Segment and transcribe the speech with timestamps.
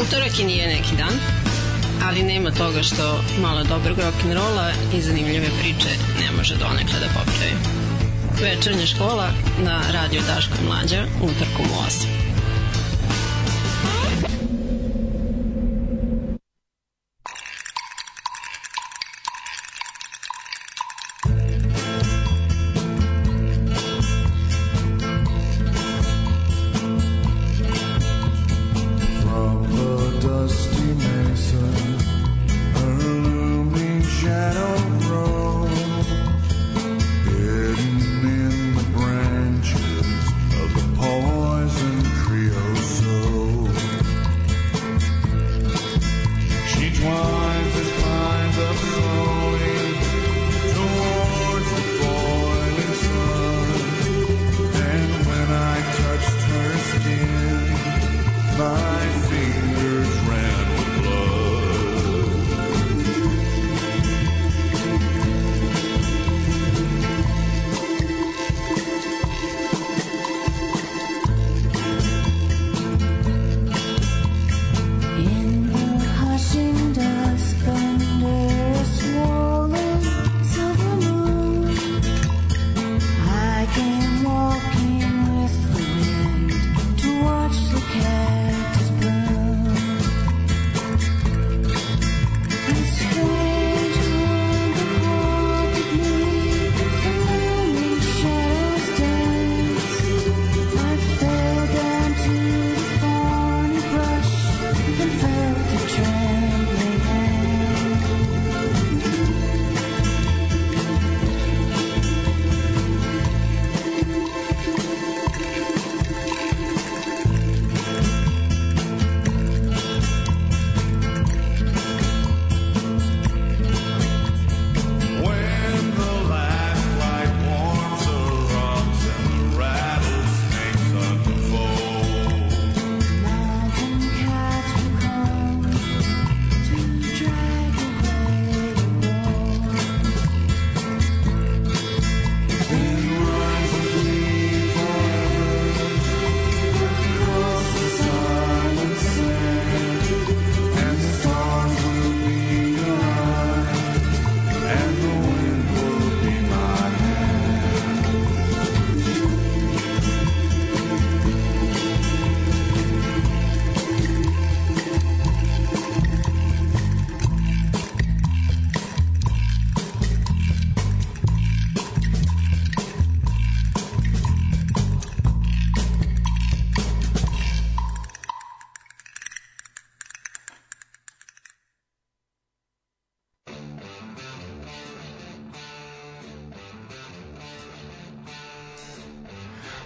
[0.00, 1.18] Utorak i nije neki dan,
[2.04, 5.88] ali nema toga što malo dobrog rock'n'rolla i zanimljive priče
[6.20, 7.54] ne može donekle da popravi.
[8.42, 9.28] Večernja škola
[9.64, 12.23] na radio Daško Mlađa utorkom u 8.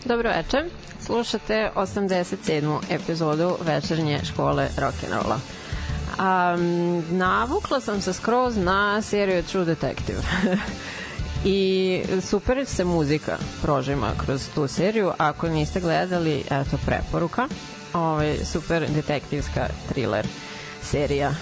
[0.08, 0.64] Dobro večer.
[1.06, 2.78] Slušate 87.
[2.90, 5.38] epizodu večernje škole rock'n'rolla.
[6.18, 10.18] Um, navukla sam se skroz na seriju True Detective.
[11.44, 15.12] I super se muzika prožima kroz tu seriju.
[15.18, 17.48] Ako niste gledali, eto preporuka.
[17.92, 20.26] Ovo ovaj, je super detektivska thriller
[20.82, 21.32] serija.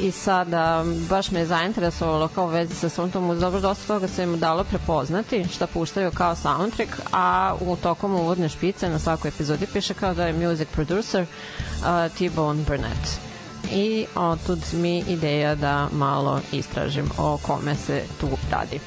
[0.00, 4.22] I sada, baš me je zainteresovalo kao vezi sa svom tom dobro dosta toga se
[4.22, 9.66] im dalo prepoznati šta puštaju kao soundtrack, a u tokom uvodne špice na svakoj epizodi
[9.72, 13.20] piše kao da je music producer uh, T-Bone Burnett.
[13.72, 18.80] I otud mi ideja da malo istražim o kome se tu radi.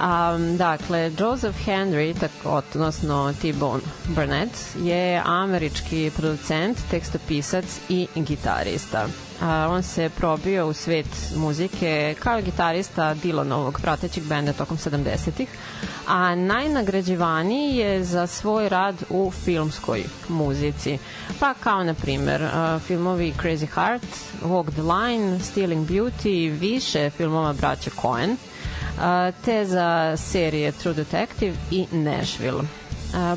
[0.00, 4.52] Um, dakle, Joseph Henry, tak, odnosno T-Bone Burnett,
[4.82, 9.04] je američki producent, tekstopisac i gitarista.
[9.04, 11.06] Uh, on se probio u svet
[11.36, 15.48] muzike kao gitarista Dylanovog pratećeg benda tokom 70-ih,
[16.08, 20.98] a najnagrađivaniji je za svoj rad u filmskoj muzici.
[21.40, 22.48] Pa kao, na primer,
[22.86, 24.06] filmovi Crazy Heart,
[24.42, 28.36] Walk the Line, Stealing Beauty, više filmova braća Coen–
[29.44, 32.62] te za serije True Detective i Nashville.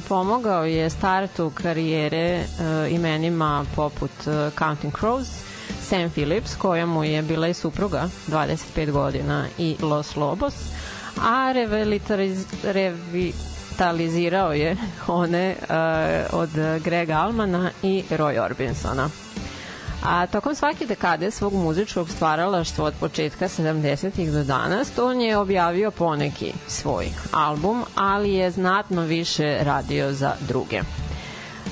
[0.08, 2.44] Pomogao je startu karijere
[2.90, 4.12] imenima poput
[4.58, 5.28] Counting Crows,
[5.82, 10.54] Sam Phillips, koja mu je bila i supruga 25 godina i Los Lobos,
[11.22, 11.54] a
[12.64, 14.78] revitalizirao je
[15.08, 15.66] one uh,
[16.40, 16.50] od
[16.84, 19.10] Grega Almana i Roy Orbinsona.
[20.06, 25.92] A tokom svake dekade svog muzičkog stvaralaštva od početka 70-ih do danas, on je objavio
[25.92, 30.82] poneki svoj album, ali je znatno više radio za druge.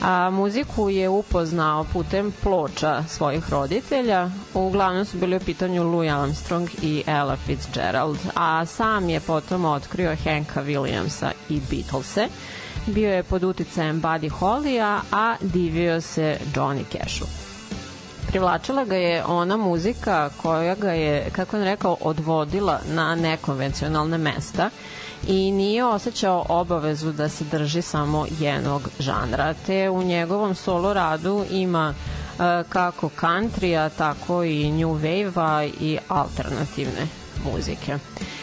[0.01, 4.30] A, muziku je upoznao putem ploča svojih roditelja.
[4.54, 10.16] Uglavnom su bili u pitanju Louis Armstrong i Ella Fitzgerald, a sam je potom otkrio
[10.24, 12.28] Hanka Williamsa i Beatlese.
[12.86, 17.40] Bio je pod uticajem Buddy Hollya, a divio se Johnny Cashu
[18.31, 24.69] privlačila ga je ona muzika koja ga je, kako on rekao, odvodila na nekonvencionalne mesta
[25.28, 31.45] i nije osjećao obavezu da se drži samo jednog žanra, te u njegovom solo radu
[31.51, 37.07] ima uh, kako countrya, tako i new wave-a i alternativne
[37.45, 37.98] muzike.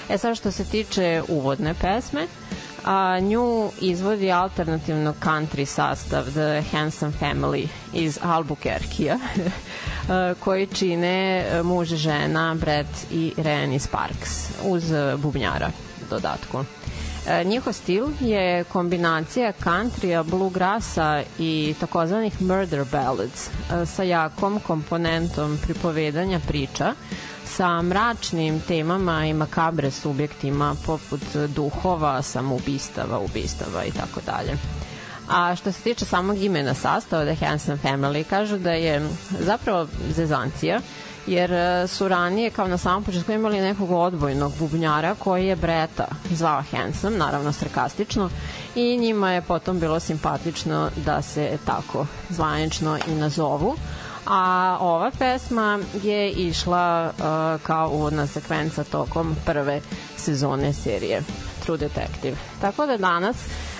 [0.08, 2.26] E sad što se tiče uvodne pesme,
[2.84, 9.18] a nju izvodi alternativno country sastav The Handsome Family iz Albuquerque-a
[10.44, 11.16] koji čine
[11.64, 14.30] muž, žena, Brett i Rennie Sparks
[14.64, 14.84] uz
[15.16, 15.70] bubnjara
[16.10, 16.64] dodatku.
[17.28, 25.58] E, njihov stil je kombinacija countrya, bluegrassa i takozvanih murder ballads e, sa jakom komponentom
[25.62, 26.94] pripovedanja priča,
[27.48, 34.58] sa mračnim temama i makabre subjektima poput duhova, samoubistava, ubistava i tako dalje.
[35.28, 39.08] A što se tiče samog imena sastava The Handsome Family, kažu da je
[39.40, 40.80] zapravo zezancija,
[41.26, 46.06] jer e, su ranije kao na samom početku imali nekog odbojnog bubnjara koji je Breta
[46.30, 48.30] zvao Handsome, naravno sarkastično,
[48.74, 53.76] i njima je potom bilo simpatično da se tako zvanično i nazovu.
[54.28, 59.80] A ova pesma je išla uh, kao uvodna sekvenca tokom prve
[60.16, 61.22] sezone serije
[61.64, 62.36] True Detective.
[62.60, 63.36] Tako da danas,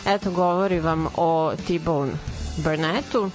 [0.06, 2.12] eto, govori vam o T-Bone
[2.56, 3.30] Burnettu,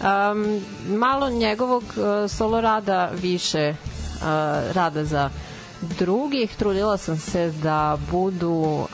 [0.00, 3.74] Um, malo njegovog uh, solo rada, više
[4.14, 4.22] uh,
[4.72, 5.30] rada za
[5.98, 6.56] drugih.
[6.56, 8.88] Trudila sam se da budu uh,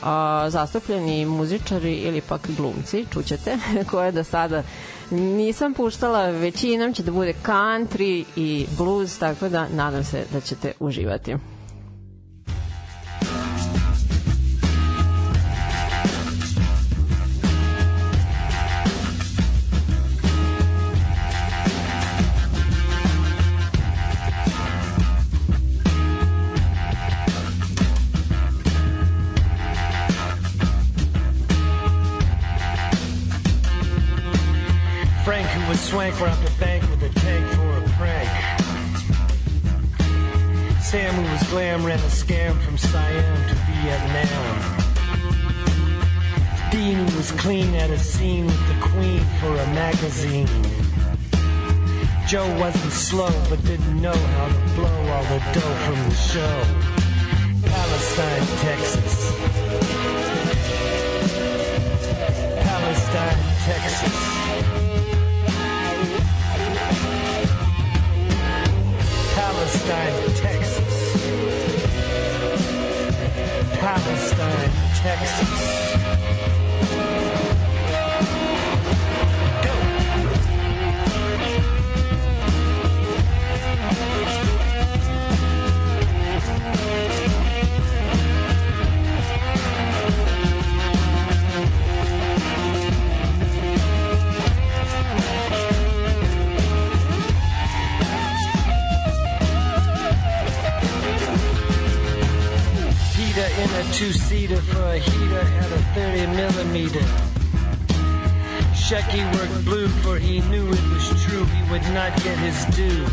[0.47, 3.57] zastupljeni muzičari ili pak glumci, čućete,
[3.91, 4.63] koje da sada
[5.11, 10.71] nisam puštala, većinom će da bude country i blues, tako da nadam se da ćete
[10.79, 11.35] uživati.
[36.19, 38.29] Robbed a bank with a tank for a prank.
[40.81, 44.77] Sam, who was glam, ran a scam from Siam to Vietnam.
[46.71, 50.47] Dean, who was clean, had a scene with the queen for a magazine.
[52.27, 56.63] Joe wasn't slow, but didn't know how to blow all the dough from the show.
[57.69, 59.31] Palestine, Texas.
[62.63, 64.76] Palestine, Texas.
[69.57, 70.95] Palestine, Texas.
[73.79, 74.71] Palestine,
[75.01, 75.97] Texas.
[104.61, 107.05] For a heater at a 30 millimeter.
[108.73, 113.05] Shecky worked blue for he knew it was true he would not get his due.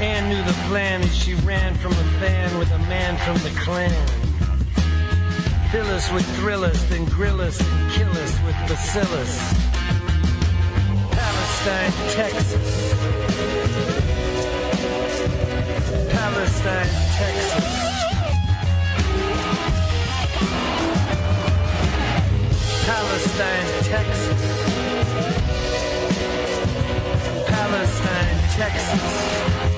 [0.00, 3.60] Anne knew the plan as she ran from a fan with a man from the
[3.60, 3.90] clan.
[5.70, 9.38] Fill us with thrillers, then grill us and kill us with bacillus.
[11.10, 12.94] Palestine, Texas.
[16.10, 17.93] Palestine, Texas.
[22.86, 24.44] Palestine, Texas.
[27.46, 29.73] Palestine, Texas.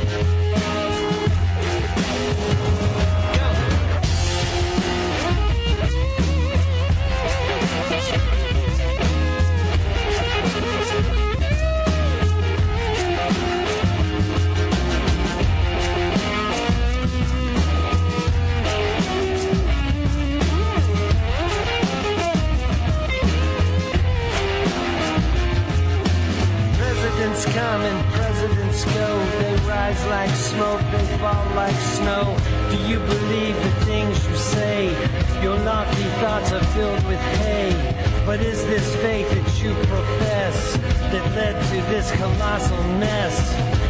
[29.86, 32.36] Rise like smoke, they fall like snow.
[32.70, 34.86] Do you believe the things you say?
[35.42, 37.70] Your lofty thoughts are filled with hay.
[38.26, 40.76] But is this faith that you profess
[41.12, 43.36] that led to this colossal mess.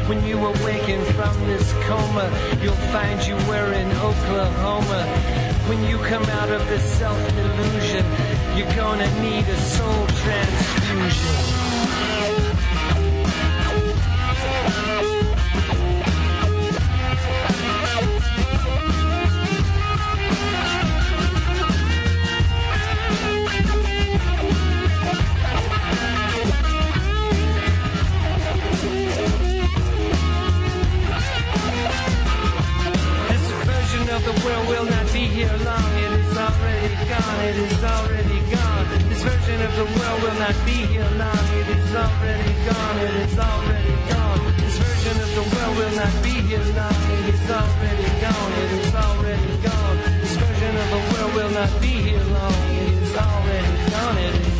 [0.08, 2.28] When you awaken from this coma,
[2.62, 5.02] you'll find you were in Oklahoma.
[5.68, 8.04] When you come out of this self-illusion,
[8.56, 11.36] you're gonna need a soul transfusion.
[34.68, 35.88] will not be here long.
[36.04, 37.40] It is already gone.
[37.46, 38.86] It is already gone.
[39.08, 41.46] This version of the world will not be here long.
[41.60, 42.96] It is already gone.
[43.06, 44.42] It is already gone.
[44.58, 46.98] This version of the world will not be here long.
[47.14, 48.52] It is already gone.
[48.62, 49.96] It is already gone.
[50.20, 52.56] This version of the world will not be here long.
[52.74, 54.18] It is already gone.
[54.18, 54.55] It is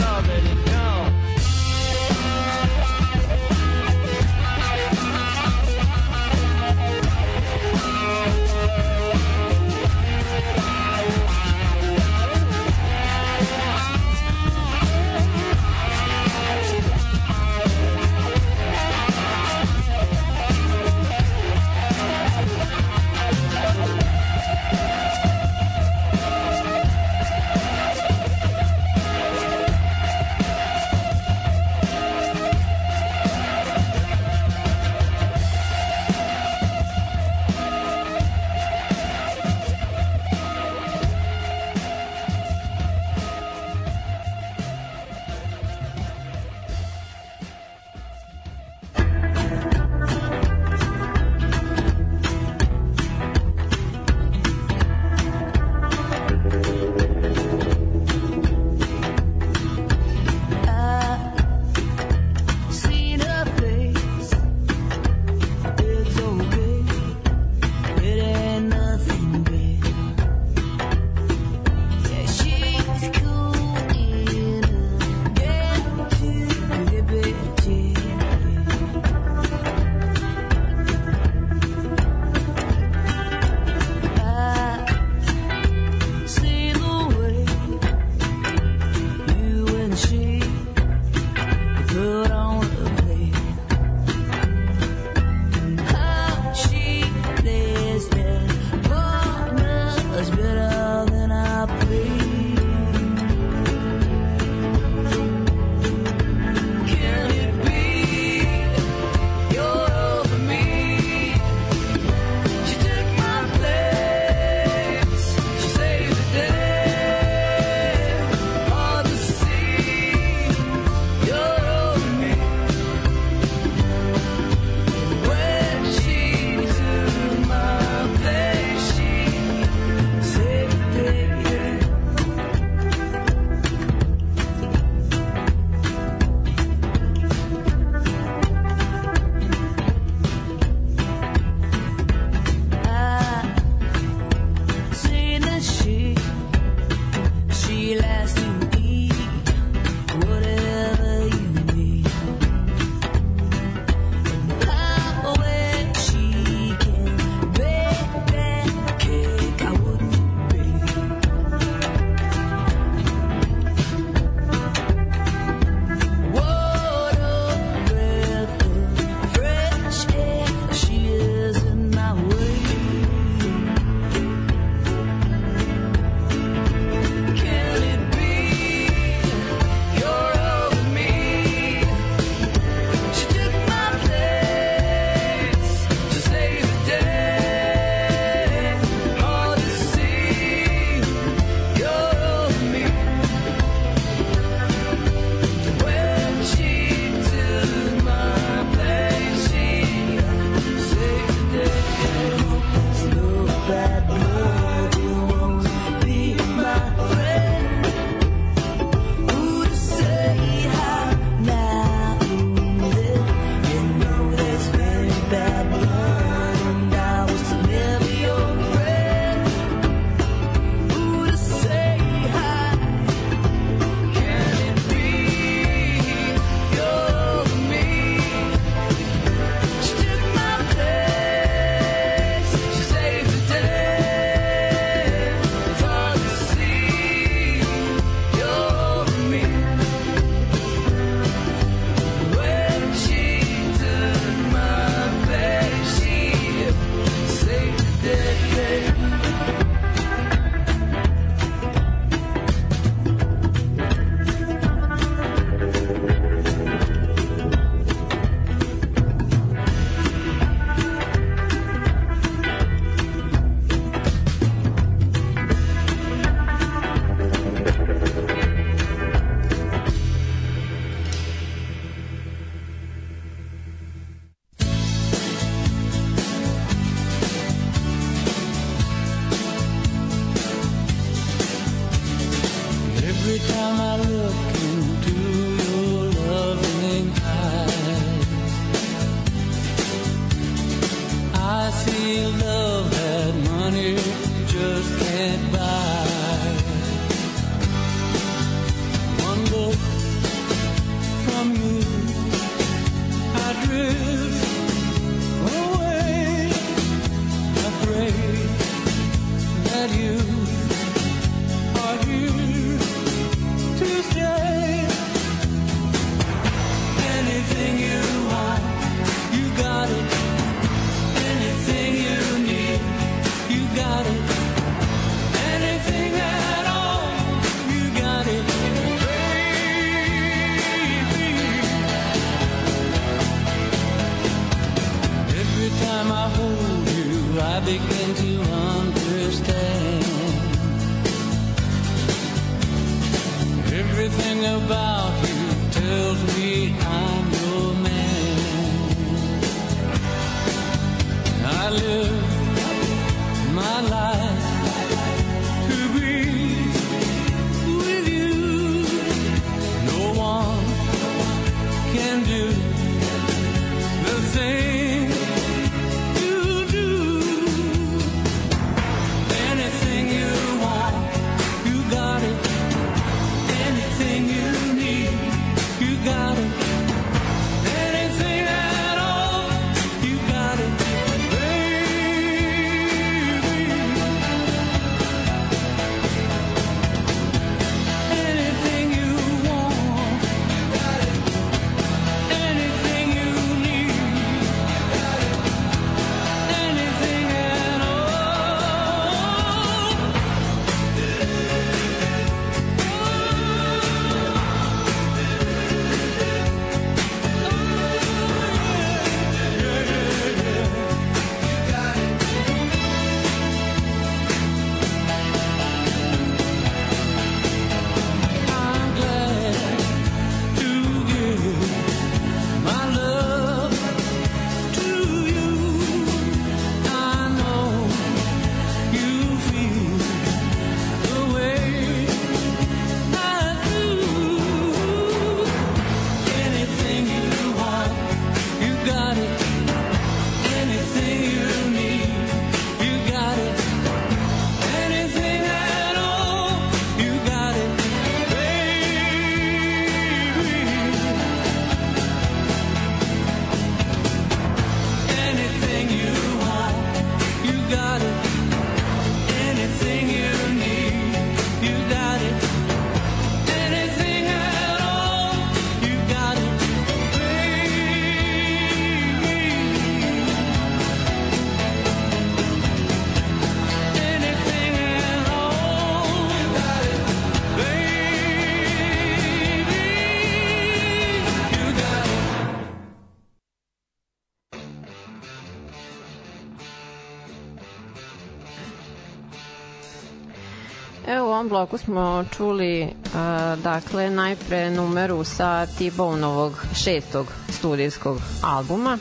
[491.57, 498.99] bloku smo čuli uh, dakle najpre numeru sa T-Bone-ovog šestog studijskog albuma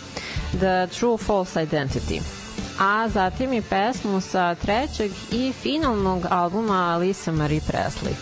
[0.52, 2.22] The True False Identity
[2.80, 8.14] a zatim i pesmu sa trećeg i finalnog albuma Lisa Marie Presley.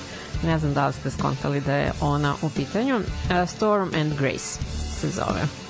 [0.46, 3.00] Ne znam da li ste skontali da je ona u pitanju.
[3.48, 4.60] Storm and Grace
[5.00, 5.63] se zove.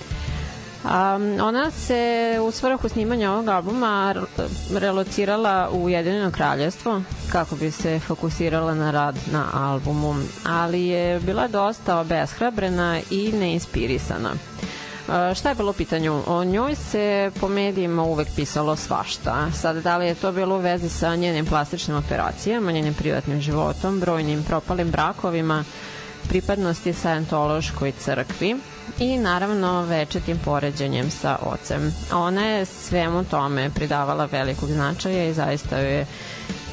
[0.84, 7.72] Um, ona se u svrhu snimanja ovog albuma re- relocirala u Ujedinjeno kraljevstvo kako bi
[7.72, 10.16] se fokusirala na rad na albumu,
[10.46, 14.30] ali je bila dosta obeshrabrena i neinspirisana.
[14.30, 16.22] Uh, šta je bilo pitanju?
[16.28, 19.52] O njoj se po medijima uvek pisalo svašta.
[19.52, 24.00] Sad, da li je to bilo u vezi sa njenim plastičnim operacijama, njenim privatnim životom,
[24.00, 25.64] brojnim propalim brakovima,
[26.30, 28.56] pripadnosti sajentološkoj crkvi
[29.00, 31.94] i naravno večetim poređenjem sa ocem.
[32.14, 36.06] Ona je svemu tome pridavala velikog značaja i zaista joj je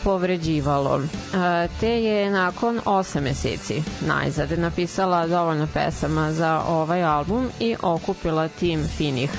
[0.04, 1.00] povređivalo.
[1.00, 8.48] E, Te je nakon 8 meseci najzad napisala dovoljno pesama za ovaj album i okupila
[8.48, 9.30] tim finih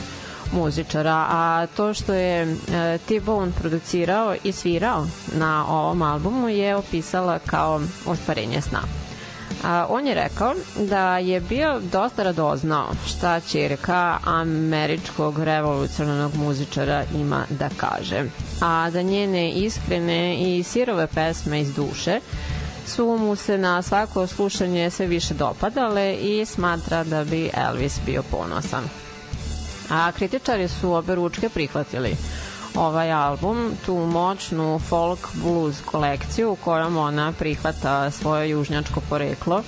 [0.53, 7.39] muzičara, a to što je e, T-Bone producirao i svirao na ovom albumu je opisala
[7.39, 9.00] kao ostvarenje sna.
[9.63, 17.45] A, on je rekao da je bio dosta radoznao šta čerka američkog revolucionarnog muzičara ima
[17.49, 18.23] da kaže.
[18.61, 22.19] A da njene iskrene i sirove pesme iz duše
[22.87, 28.23] su mu se na svako slušanje sve više dopadale i smatra da bi Elvis bio
[28.31, 28.83] ponosan.
[29.89, 32.15] A kritičari su obe ručke prihvatili
[32.75, 39.63] ovaj album, tu moćnu folk blues kolekciju u kojom ona prihvata svoje južnjačko poreklo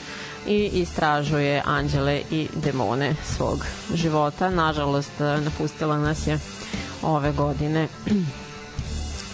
[0.47, 4.49] i istražuje anđele i demone svog života.
[4.49, 6.39] Nažalost, napustila nas je
[7.01, 7.87] ove godine.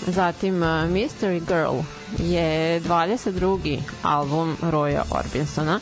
[0.08, 1.80] Zatim, uh, Mystery Girl
[2.18, 3.80] je 22.
[4.04, 5.80] album Roya Orbinsona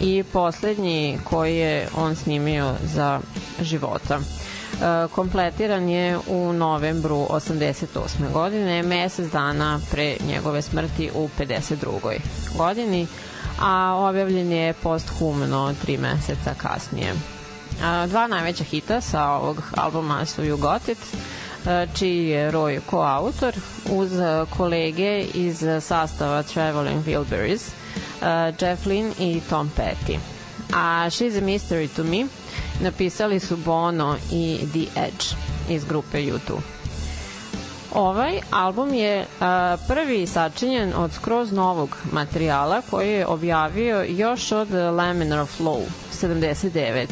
[0.00, 3.20] i poslednji koji je on snimio za
[3.60, 4.20] života.
[4.82, 8.32] E, kompletiran je u novembru 88.
[8.32, 12.18] godine, mesec dana pre njegove smrti u 52.
[12.56, 13.06] godini,
[13.60, 17.14] a objavljen je posthumno tri meseca kasnije.
[17.82, 20.98] A, dva najveća hita sa ovog albuma su You Got It,
[21.66, 23.54] e, čiji je Roy koautor
[23.90, 27.62] uz e, kolege iz sastava Traveling Wilburys,
[28.22, 30.18] e, Jeff Lynne i Tom Petty.
[30.72, 32.26] A She's a Mystery to Me
[32.80, 35.24] napisali su Bono i The Edge
[35.68, 36.58] iz grupe U2.
[37.94, 44.70] Ovaj album je a, prvi sačinjen od skroz novog materijala koji je objavio još od
[44.70, 45.80] Laminar Flow
[46.22, 47.06] 79.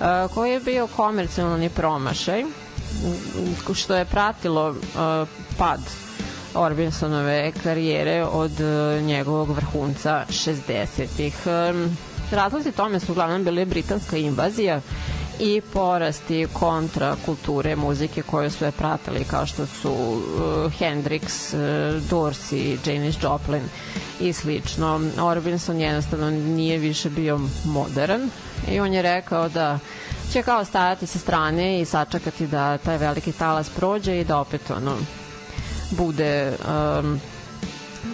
[0.00, 2.44] A, koji je bio komercijalni promašaj
[3.74, 5.26] što je pratilo a,
[5.58, 5.80] pad
[6.54, 8.52] Orbisonove karijere od
[9.02, 11.34] njegovog vrhunca 60-ih.
[12.30, 14.80] Razlozi tome su uglavnom bile britanska invazija
[15.40, 21.22] i porasti kontra kulture muzike koje su je pratili kao što su uh, Hendrix,
[21.54, 21.60] uh,
[22.10, 23.62] Dorsey, Janis Joplin
[24.20, 25.00] i slično.
[25.20, 28.28] Orbinson jednostavno nije više bio modern
[28.68, 29.78] i on je rekao da
[30.32, 34.70] će kao stajati sa strane i sačekati da taj veliki talas prođe i da opet
[34.70, 34.96] ono
[35.90, 36.52] bude
[37.00, 37.20] um,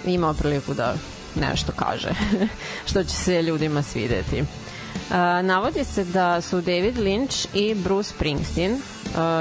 [0.06, 0.94] imao priliku da
[1.34, 2.08] nešto kaže
[2.88, 4.40] što će se ljudima svideti.
[4.40, 8.80] Uh, navodi se da su David Lynch i Bruce Springsteen,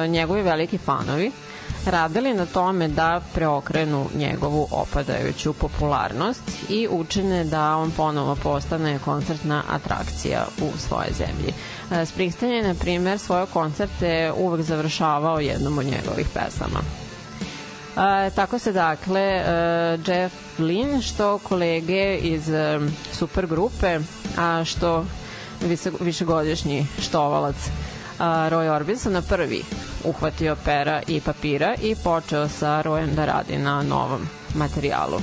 [0.08, 1.32] njegovi veliki fanovi,
[1.86, 9.64] radili na tome da preokrenu njegovu opadajuću popularnost i učine da on ponovo postane koncertna
[9.70, 11.54] atrakcija u svoje zemlji.
[12.06, 16.80] Springsteen je, na primer, svoje koncerte uvek završavao jednom od njegovih pesama.
[17.98, 24.00] Uh, tako se dakle uh, Jeff Lynne što kolege iz uh, supergrupe
[24.38, 25.06] a što
[26.00, 27.56] višegodišnji štovalac
[28.20, 29.64] Roy Orbison na prvi
[30.04, 34.22] uhvatio pera i papira i počeo sa Royem da radi na novom
[34.56, 35.20] materijalu.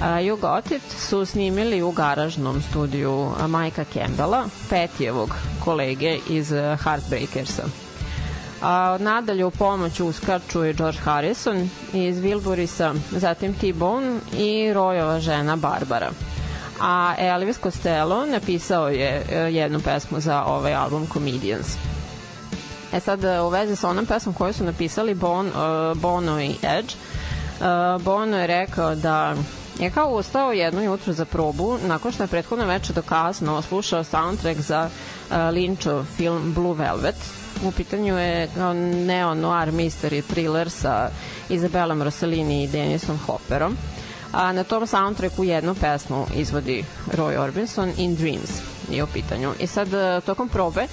[0.00, 6.50] You Got It su snimili u garažnom studiju Majka Campbella, Petijevog kolege iz
[6.84, 7.87] Heartbreakersa.
[8.62, 15.56] A nadalje u pomoć uskaču je George Harrison iz Wilburisa, zatim T-Bone i Royova žena
[15.56, 16.10] Barbara
[16.80, 21.66] a Elvis Costello napisao je e, jednu pesmu za ovaj album Comedians.
[22.92, 26.50] E sad, e, u vezi sa onom pesmom koju su napisali bon, uh, Bono i
[26.62, 26.94] Edge,
[27.60, 29.34] uh, Bono je rekao da
[29.78, 34.04] je kao ustao jedno jutro za probu nakon što je prethodno večer do kasno slušao
[34.04, 34.88] soundtrack za
[35.30, 37.16] uh, Lynchov film Blue Velvet.
[37.64, 38.48] U pitanju je
[39.06, 41.10] neo-noir mystery thriller sa
[41.48, 43.76] Izabelom Rossellini i Denisom Hopperom
[44.32, 48.50] a na tom soundtracku jednu pesmu izvodi Roy Orbison In Dreams
[48.90, 49.52] je u pitanju.
[49.58, 50.88] I sad e, tokom probe e,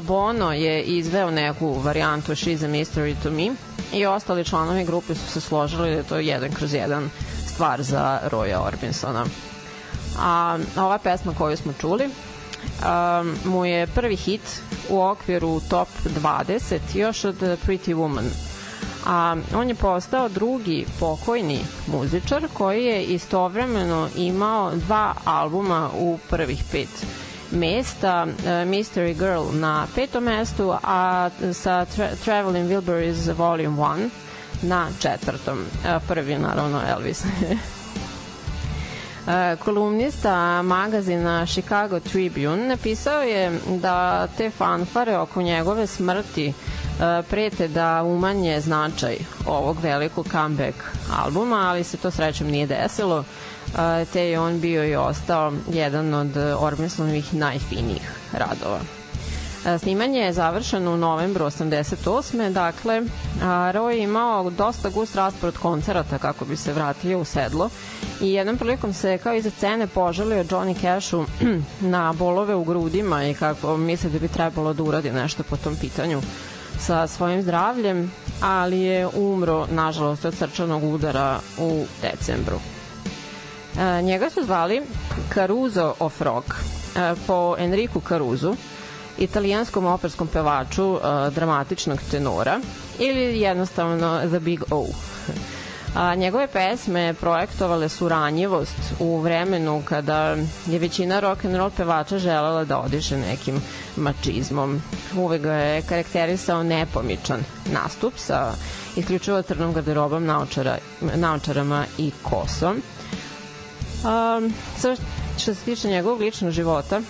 [0.00, 3.50] Bono je izveo neku varijantu She's a Mystery to Me
[3.92, 7.10] i ostali članovi grupe su se složili da je to jedan kroz jedan
[7.46, 9.26] stvar za Roya Orbinsona.
[10.18, 12.10] A ova pesma koju smo čuli
[12.64, 15.88] um, mu je prvi hit u okviru top
[16.22, 18.54] 20 još od Pretty Woman
[19.06, 26.64] a on je postao drugi pokojni muzičar koji je istovremeno imao dva albuma u prvih
[26.72, 26.88] pet
[27.50, 34.08] mesta, uh, Mystery Girl na petom mestu, a sa Tra Traveling Wilburys Volume 1
[34.62, 35.58] na četvrtom.
[35.58, 37.24] Uh, prvi, naravno, Elvis.
[39.26, 46.52] Uh, kolumnista magazina Chicago Tribune napisao je da te fanfare oko njegove smrti
[47.00, 50.76] E, prete da umanje značaj ovog velikog comeback
[51.12, 53.24] albuma, ali se to srećom nije desilo,
[53.78, 59.03] e, te je on bio i ostao jedan od Orbisonovih najfinijih radova.
[59.66, 62.52] E, snimanje je završeno u novembru 88.
[62.52, 63.02] Dakle,
[63.72, 67.70] Roy je imao dosta gust raspored koncerata kako bi se vratio u sedlo
[68.20, 71.24] i jednom prilikom se kao iza cene poželio Johnny Cashu
[71.94, 75.76] na bolove u grudima i kako misle da bi trebalo da uradi nešto po tom
[75.76, 76.20] pitanju
[76.78, 82.56] sa svojim zdravljem, ali je umro, nažalost, od srčanog udara u decembru.
[83.78, 84.82] E, njega su zvali
[85.34, 88.56] Caruso of Rock, e, po Enriku Caruzu,
[89.18, 91.00] italijanskom operskom pevaču e,
[91.30, 92.60] dramatičnog tenora,
[92.98, 94.86] ili jednostavno The Big O.
[95.94, 102.18] A, njegove pesme projektovale su ranjivost u vremenu kada je većina rock and roll pevača
[102.18, 103.60] želela da odiše nekim
[103.96, 104.82] mačizmom.
[105.16, 107.40] Uvek ga je karakterisao nepomičan
[107.72, 108.52] nastup sa
[108.96, 110.78] isključivo crnom garderobom, naočara,
[111.14, 112.82] naočarama i kosom.
[114.04, 114.52] Um,
[115.38, 117.00] što se tiče njegovog ličnog života,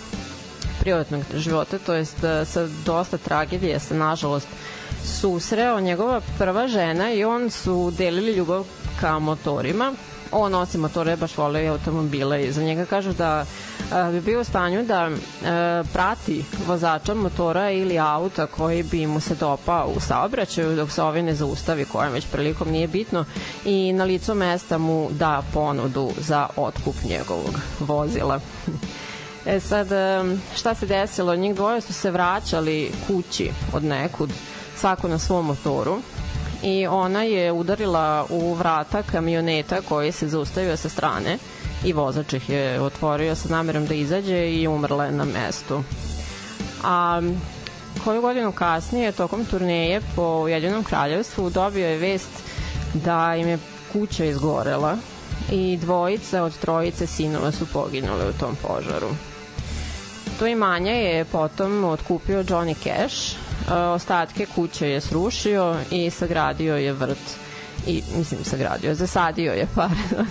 [0.85, 4.49] privatnog života, to jest sa dosta tragedije, sa nažalost
[5.05, 8.65] susreo njegova prva žena i on su delili ljubav
[9.01, 9.93] ka motorima.
[10.35, 13.45] on osim motore baš vole i automobile i za njega kažu da
[13.93, 19.21] a, bi bio u stanju da a, prati vozača motora ili auta koji bi mu
[19.21, 23.25] se dopao u saobraćaju dok se ovaj ne zaustavi kojem već prilikom nije bitno
[23.65, 28.41] i na licu mesta mu da ponudu za otkup njegovog vozila.
[29.47, 29.89] E sad,
[30.57, 31.37] šta se desilo?
[31.37, 34.31] Njih dvoje su se vraćali kući od nekud,
[34.77, 35.99] svako na svom motoru
[36.63, 41.39] i ona je udarila u vrata kamioneta koji se zaustavio sa strane
[41.85, 45.83] i vozač ih je otvorio sa namerom da izađe i umrla je na mestu.
[46.85, 47.23] A
[48.05, 52.31] koju godinu kasnije, tokom turneje po Ujedinom kraljevstvu, dobio je vest
[52.95, 53.59] da im je
[53.93, 54.97] kuća izgorela
[55.53, 59.09] i dvojica od trojice sinova su poginule u tom požaru.
[60.39, 63.37] To imanje je potom otkupio Johnny Cash,
[63.95, 67.19] ostatke kuće je srušio i sagradio je vrt
[67.87, 70.27] i mislim sagradio, zasadio je pardon,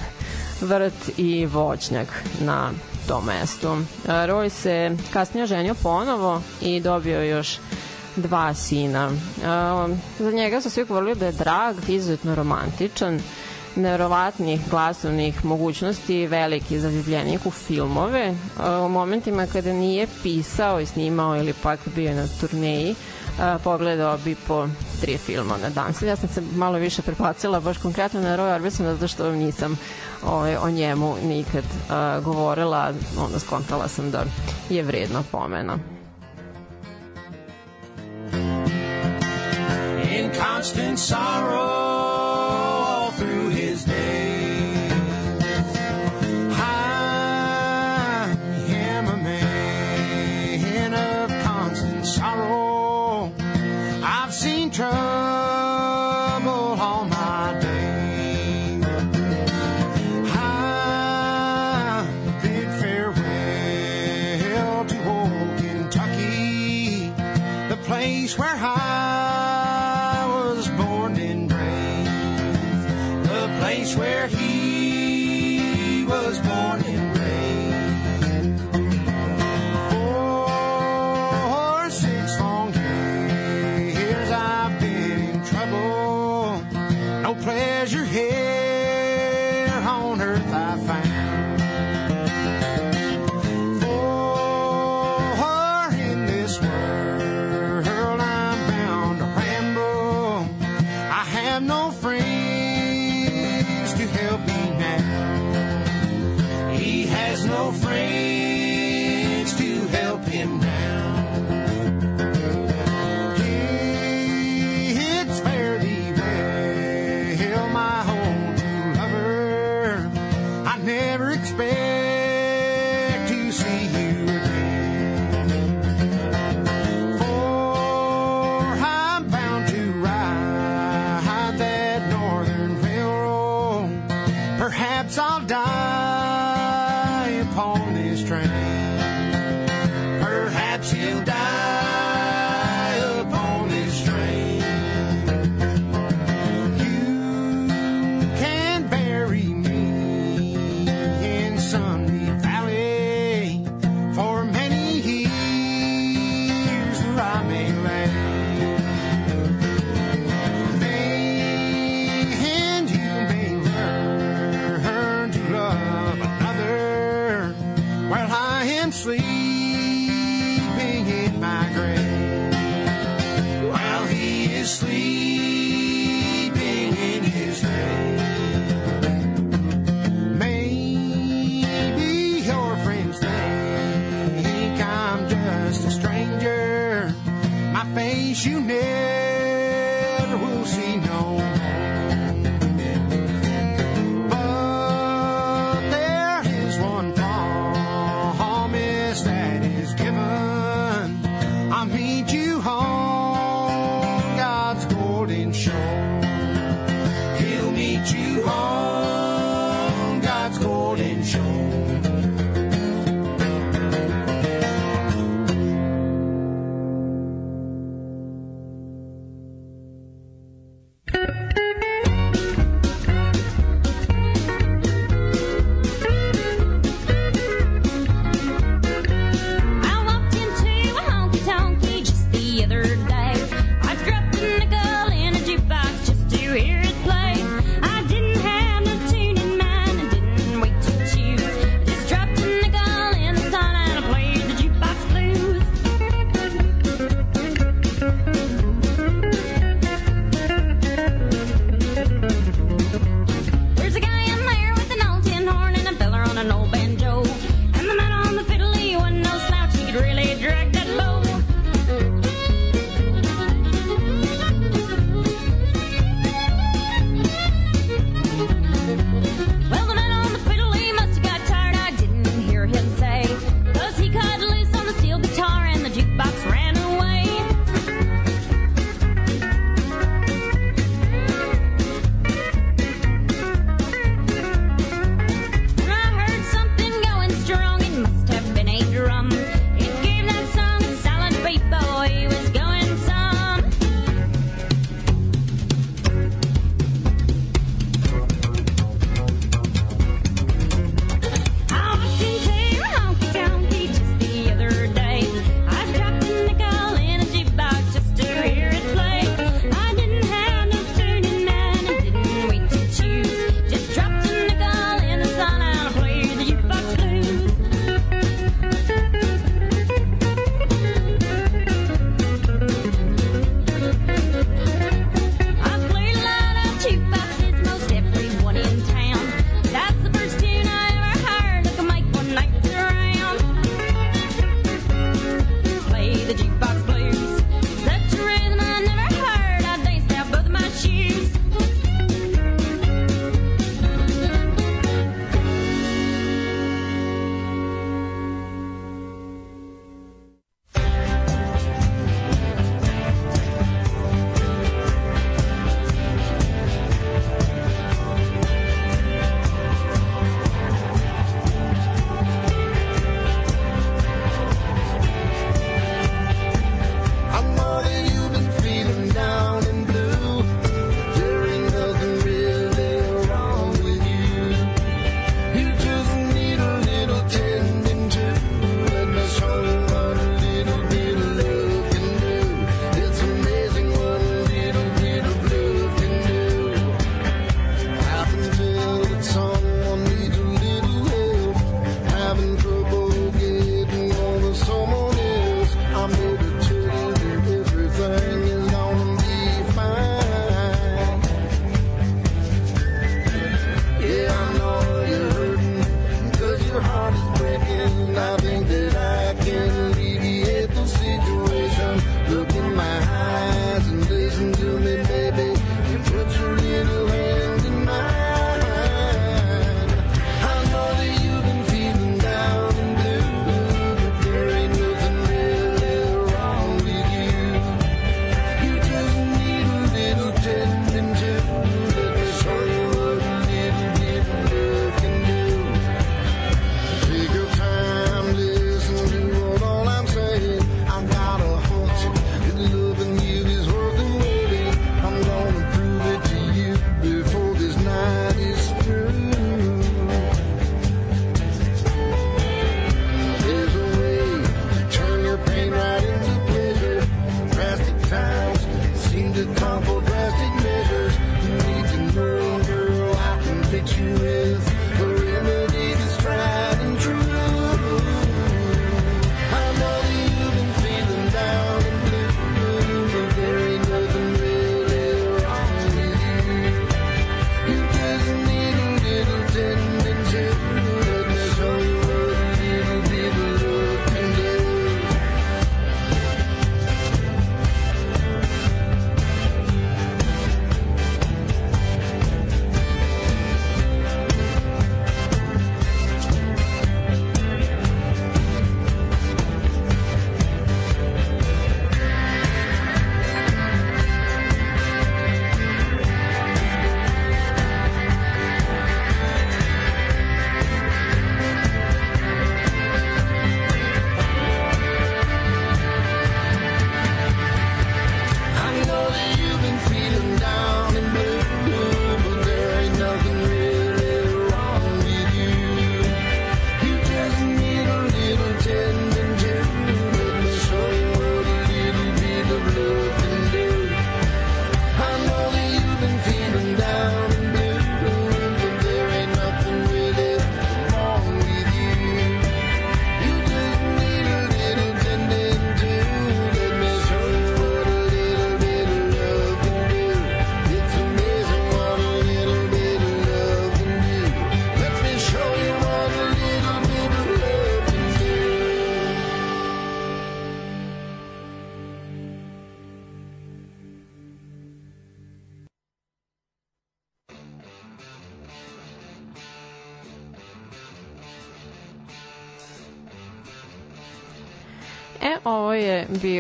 [0.62, 2.08] vrt i voćnjak
[2.42, 2.72] na
[3.08, 3.78] tom mestu.
[4.08, 7.58] Roy se kasnije ženio ponovo i dobio još
[8.16, 9.12] dva sina.
[10.20, 13.20] Za njega su svi govorili da je drag, izuzetno romantičan,
[13.76, 18.36] neverovatnih glasovnih mogućnosti, veliki zaljubljenik u filmove.
[18.86, 22.96] U momentima kada nije pisao i snimao ili pak bio na turneji,
[23.64, 24.68] pogledao bi po
[25.02, 25.94] tri filma na dan.
[25.94, 29.78] Sad ja sam se malo više prepacila baš konkretno na Roy Orbison zato što nisam
[30.26, 34.24] ovaj, o njemu nikad uh, govorila, onda skontala sam da
[34.70, 35.78] je vredno pomena.
[40.14, 41.83] in constant sorrow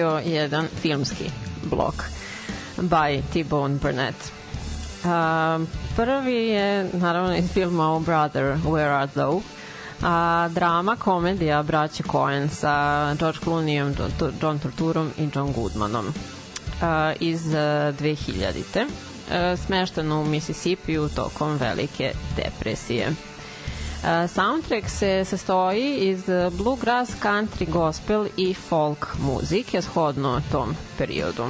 [0.03, 1.31] bio jedan filmski
[1.63, 1.95] blok
[2.77, 4.31] by T-Bone Burnett.
[5.03, 9.41] Uh, prvi je naravno iz filma Oh Brother, Where Art Thou?
[10.01, 13.93] A, drama, komedija braće Coen sa George Clooneyom,
[14.41, 16.13] John Turturom i John Goodmanom
[16.81, 18.85] a, iz 2000.
[19.31, 23.11] A, smešteno u Mississippiju tokom velike depresije.
[24.27, 31.43] Soundtrack se sastoji iz bluegrass, country, gospel i folk muzike shodno tom periodu.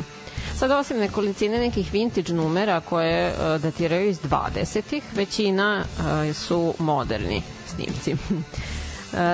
[0.55, 7.41] Sad osim nekolicine nekih vintage numera koje uh, datiraju iz 20-ih, većina uh, su moderni
[7.67, 8.15] snimci.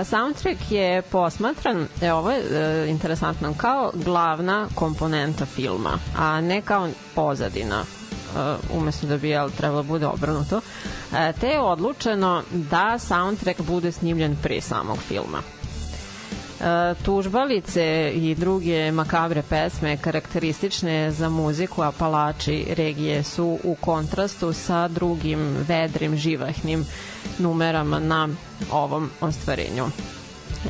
[0.05, 6.89] soundtrack je posmatran, e, ovo je e, interesantno, kao glavna komponenta filma, a ne kao
[7.15, 7.83] pozadina
[8.73, 14.37] umesto da bi jel, trebalo bude obrnuto, uh, te je odlučeno da soundtrack bude snimljen
[14.43, 15.41] pre samog filma.
[16.59, 24.87] E, tužbalice i druge makabre pesme karakteristične za muziku Apalači regije su u kontrastu sa
[24.87, 26.85] drugim vedrim, živahnim
[27.37, 28.27] numerama na
[28.71, 29.85] ovom ostvarenju.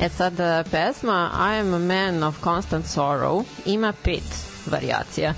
[0.00, 5.30] E sad, e, pesma I am a man of constant sorrow ima pet varijacija.
[5.30, 5.34] E,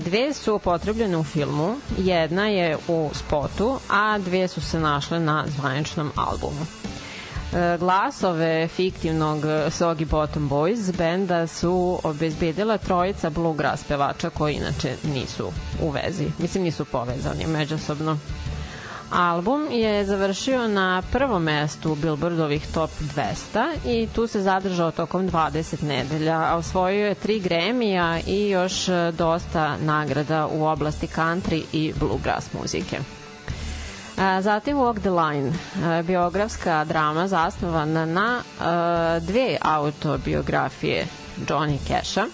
[0.00, 5.44] dve su upotrebljene u filmu, jedna je u spotu, a dve su se našle na
[5.46, 6.66] zvaničnom albumu.
[7.52, 15.52] E, glasove fiktivnog Soggy Bottom Boys benda su obezbedila trojica bluegrass pevača koji inače nisu
[15.82, 16.26] u vezi.
[16.38, 18.18] Mislim, nisu povezani međusobno.
[19.10, 23.32] Album je završio na prvom mestu Billboardovih top 200
[23.86, 29.76] i tu se zadržao tokom 20 nedelja, a osvojio je tri Grammy-a i još dosta
[29.76, 32.98] nagrada u oblasti country i bluegrass muzike.
[34.40, 35.52] Zatim Walk the Line,
[36.02, 38.42] biografska drama zasnovana na
[39.20, 41.06] dve autobiografije
[41.38, 42.26] Johnny Casha.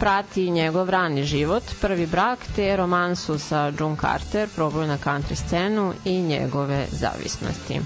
[0.00, 5.92] Prati njegov rani život, prvi brak te romansu sa June Carter, proboj na country scenu
[6.04, 7.80] i njegove zavisnosti.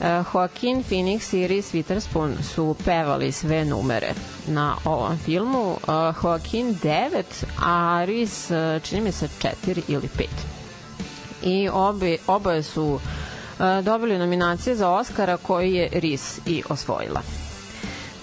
[0.00, 4.12] Joaquin Phoenix i Reese Witherspoon su pevali sve numere
[4.46, 5.76] na ovom filmu.
[6.22, 7.22] Joaquin 9,
[7.62, 9.28] a Reese čini mi se
[9.64, 10.24] 4 ili 5
[11.42, 13.00] i obi, oboje su
[13.82, 17.39] dobili nominacije za Oscara koji je Ris i osvojila.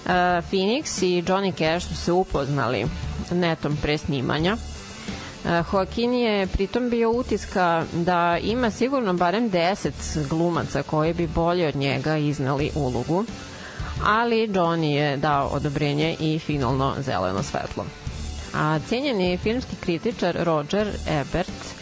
[0.08, 0.14] Uh,
[0.50, 2.86] Phoenix i Johnny Cash su se upoznali
[3.30, 4.56] netom pre snimanja.
[5.44, 11.68] Uh, Joaquin je pritom bio utiska da ima sigurno barem 10 glumaca koji bi bolje
[11.68, 13.24] od njega iznali ulogu,
[14.04, 17.84] ali Johnny je dao odobrenje i finalno zeleno svetlo.
[18.54, 21.78] A cenjeni filmski kritičar Roger Ebert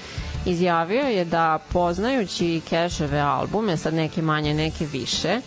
[0.46, 5.40] izjavio je da poznajući Keševe albume, sad neke manje, neke više, e,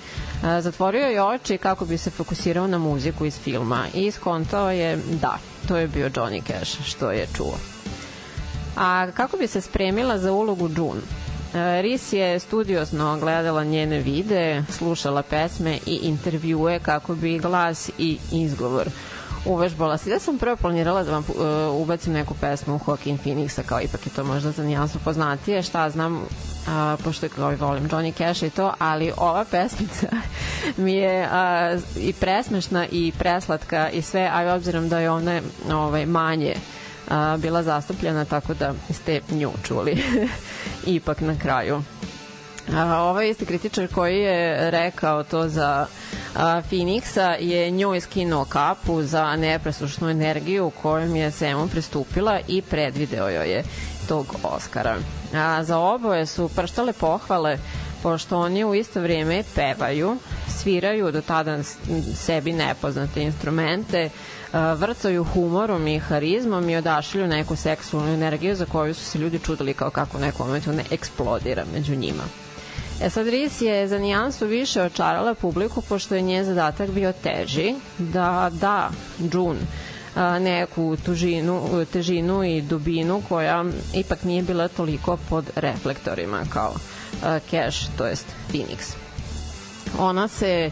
[0.62, 5.38] zatvorio je oči kako bi se fokusirao na muziku iz filma i skontao je da,
[5.68, 7.58] to je bio Johnny Cash što je čuo.
[8.78, 11.02] A kako bi se spremila za ulogu June?
[11.82, 18.90] Ris je studiosno gledala njene vide, slušala pesme i intervjue kako bi glas i izgovor
[19.46, 20.10] uvežbala se.
[20.10, 24.12] Ja sam prvo planirala da vam uh, ubacim neku pesmu Joaquin Phoenixa, kao ipak je
[24.12, 26.26] to možda za nijansu poznatije, šta znam,
[26.68, 30.08] a, pošto je kao i volim Johnny Cash i to, ali ova pesmica
[30.78, 35.42] mi je a, i presmešna i preslatka i sve, a obzirom da je ona
[35.74, 36.56] ovaj, manje
[37.10, 40.04] a, bila zastupljena, tako da ste nju čuli
[40.86, 41.82] ipak na kraju.
[42.76, 45.88] A, ovaj isti kritičar koji je rekao to za
[46.36, 53.30] a, Phoenixa je njoj skinuo kapu za nepresušnu energiju kojom je svemu pristupila i predvideo
[53.30, 53.64] joj je
[54.08, 54.98] tog Oscara.
[55.34, 57.58] A, za oboje su prštale pohvale
[58.04, 60.18] pošto oni u isto vrijeme pevaju,
[60.48, 61.64] sviraju do tada
[62.16, 64.10] sebi nepoznate instrumente,
[64.54, 69.74] vrcaju humorom i harizmom i odašilju neku seksualnu energiju za koju su se ljudi čudili
[69.74, 72.24] kao kako neko momentu ne eksplodira među njima.
[73.02, 77.76] E sad Ris je za nijansu više očarala publiku pošto je nje zadatak bio teži
[77.97, 78.89] da da
[79.34, 79.60] June
[80.39, 86.74] neku tužinu, težinu i dubinu koja ipak nije bila toliko pod reflektorima kao
[87.50, 88.93] Cash, to jest Phoenix.
[90.00, 90.72] Ona se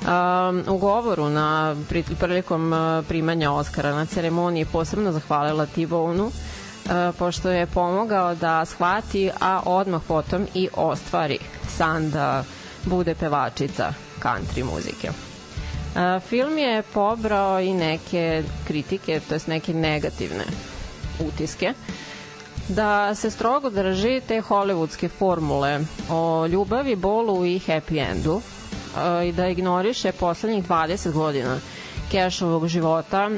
[0.00, 1.76] um, u govoru na
[2.18, 2.72] prilikom
[3.08, 6.30] primanja Oscara na ceremoniji posebno zahvalila T-Bone-u
[7.18, 12.44] pošto je pomogao da shvati, a odmah potom i ostvari san da
[12.84, 15.10] bude pevačica country muzike.
[16.28, 20.44] Film je pobrao i neke kritike, to jest neke negativne
[21.20, 21.74] utiske,
[22.68, 25.80] da se strogo drži te hollywoodske formule
[26.10, 28.40] o ljubavi, bolu i happy endu
[29.26, 31.58] i da ignoriše poslednjih 20 godina
[32.12, 33.30] Cashovog života,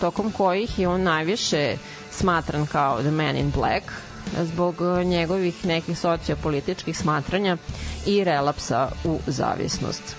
[0.00, 1.76] tokom kojih je on najviše
[2.16, 3.84] smatran kao The Man in Black,
[4.42, 7.56] zbog njegovih nekih sociopolitičkih smatranja
[8.06, 10.16] i relapsa u zavisnost.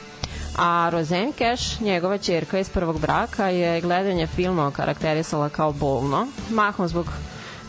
[0.57, 6.87] A Roseanne Cash, njegova čerka iz prvog braka, je gledanje filma karakterisala kao bolno, mahom
[6.87, 7.05] zbog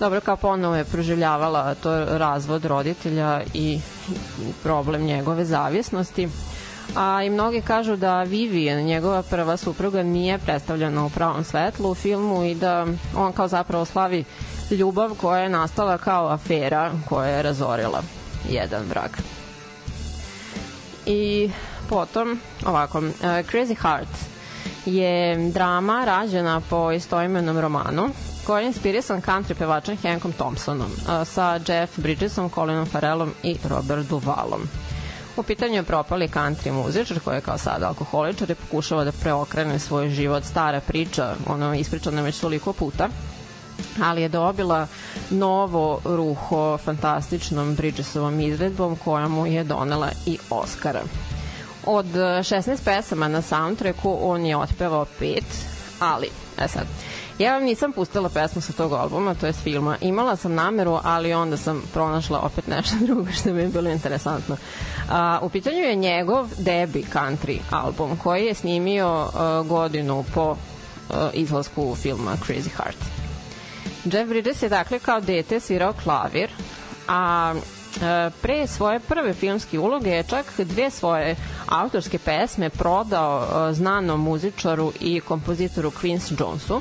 [0.01, 3.81] dobro kao ponovo je proživljavala to razvod roditelja i
[4.63, 6.29] problem njegove zavisnosti
[6.97, 11.95] a i mnogi kažu da Vivian, njegova prva supruga, nije predstavljena u pravom svetlu u
[11.95, 12.87] filmu i da
[13.17, 14.25] on kao zapravo slavi
[14.71, 18.03] ljubav koja je nastala kao afera koja je razorila
[18.51, 19.19] jedan brak.
[21.07, 21.51] I
[21.89, 24.09] potom, ovako, uh, Crazy Heart
[24.87, 28.09] je drama rađena po istoimenom romanu
[28.47, 34.09] koji je inspirisan country pevačem Hankom Thompsonom uh, sa Jeff Bridgesom, Colinom Farrellom i Robert
[34.09, 34.61] Duvalom.
[35.39, 39.79] U pitanju je propali country muzičar koji je kao sada alkoholičar i pokušava da preokrene
[39.79, 40.45] svoj život.
[40.45, 43.09] Stara priča, ono ispričana već toliko puta
[44.03, 44.87] ali je dobila
[45.31, 51.01] novo ruho fantastičnom Bridgesovom izvedbom koja mu je donela i Oscara.
[51.87, 55.45] Od 16 pesama na soundtracku on je otpevao pet,
[56.01, 56.29] ali,
[56.59, 56.87] e sad,
[57.39, 59.97] Ja vam nisam pustila pesmu sa tog albuma, to je filma.
[60.01, 64.57] Imala sam nameru, ali onda sam pronašla opet nešto drugo što mi je bilo interesantno.
[65.11, 71.17] A, u pitanju je njegov debi country album koji je snimio uh, godinu po uh,
[71.33, 72.99] izlasku filma Crazy Heart.
[74.05, 76.51] Jeff Bridges je dakle kao dete svirao klavir,
[77.09, 77.55] a
[78.43, 81.37] pre svoje prve filmske uloge je čak dve svoje
[81.67, 86.81] autorske pesme prodao znanom muzičaru i kompozitoru Quincy Jonesu,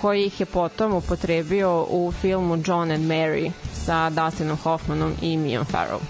[0.00, 3.50] koji ih je potom upotrebio u filmu John and Mary
[3.84, 6.00] sa Dustinom Hoffmanom i Mion Farrow.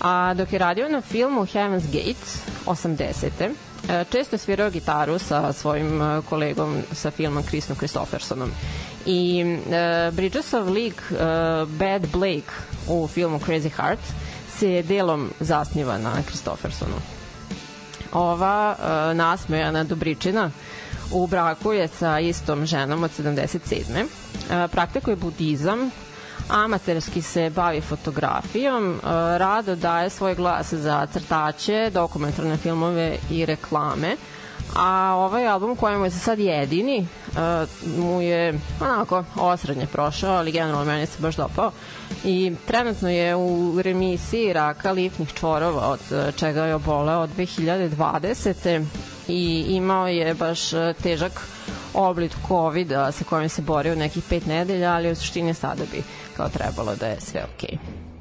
[0.00, 2.26] A dok je radio na filmu Heaven's Gate
[2.66, 3.50] 80.
[3.88, 8.50] E, često je svirao gitaru sa svojim e, kolegom sa filmom Chrisom Christophersonom.
[9.06, 11.18] I uh, Bridgesov lik uh,
[11.68, 12.50] Bad Blake
[12.88, 14.00] u filmu Crazy Heart
[14.58, 16.94] se delom zasniva na Christophersonu.
[18.12, 18.76] Ova
[19.14, 20.50] nasmejana Dobričina
[21.10, 24.04] u braku je sa istom ženom od 77.
[24.04, 25.90] Uh, praktikuje budizam,
[26.48, 29.02] amaterski se bavi fotografijom, uh,
[29.36, 34.16] rado daje svoj glas za crtače, dokumentarne filmove i reklame,
[34.76, 37.38] a ovaj album kojemu je sad jedini uh,
[38.04, 41.72] mu je onako osrednje prošao, ali generalno meni se baš dopao
[42.24, 46.00] i trenutno je u remisiji raka lifnih čvorova od
[46.36, 48.84] čega je oboleo od 2020.
[49.28, 50.60] i imao je baš
[51.02, 51.40] težak
[51.94, 56.02] oblik covid sa kojim se borio nekih pet nedelja, ali u suštini sada bi
[56.36, 57.78] kao trebalo da je sve okej.
[57.78, 58.15] Okay.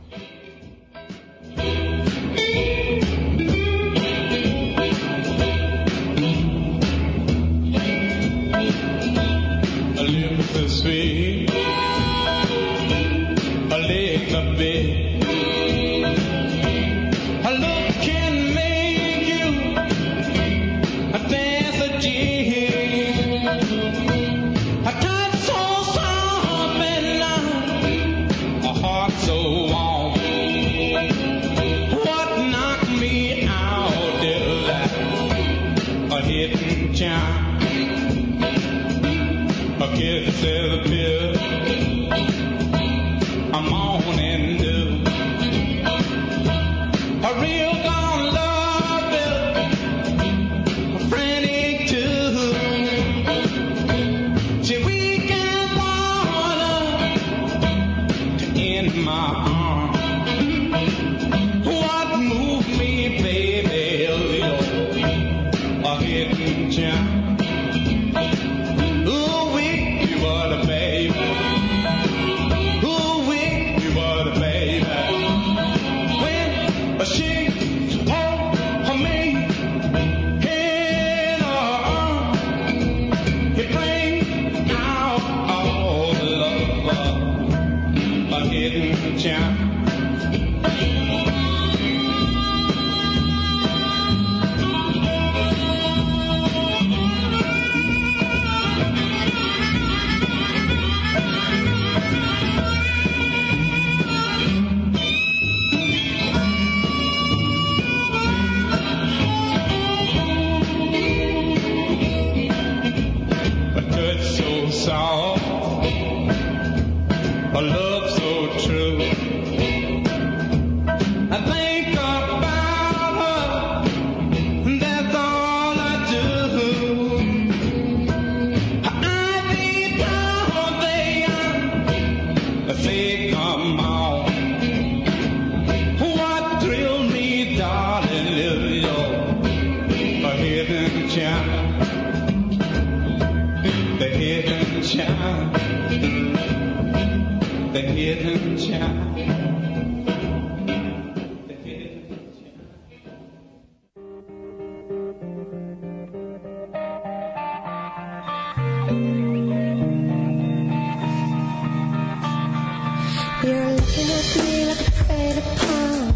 [163.45, 166.15] You're looking at me like a freighted pound.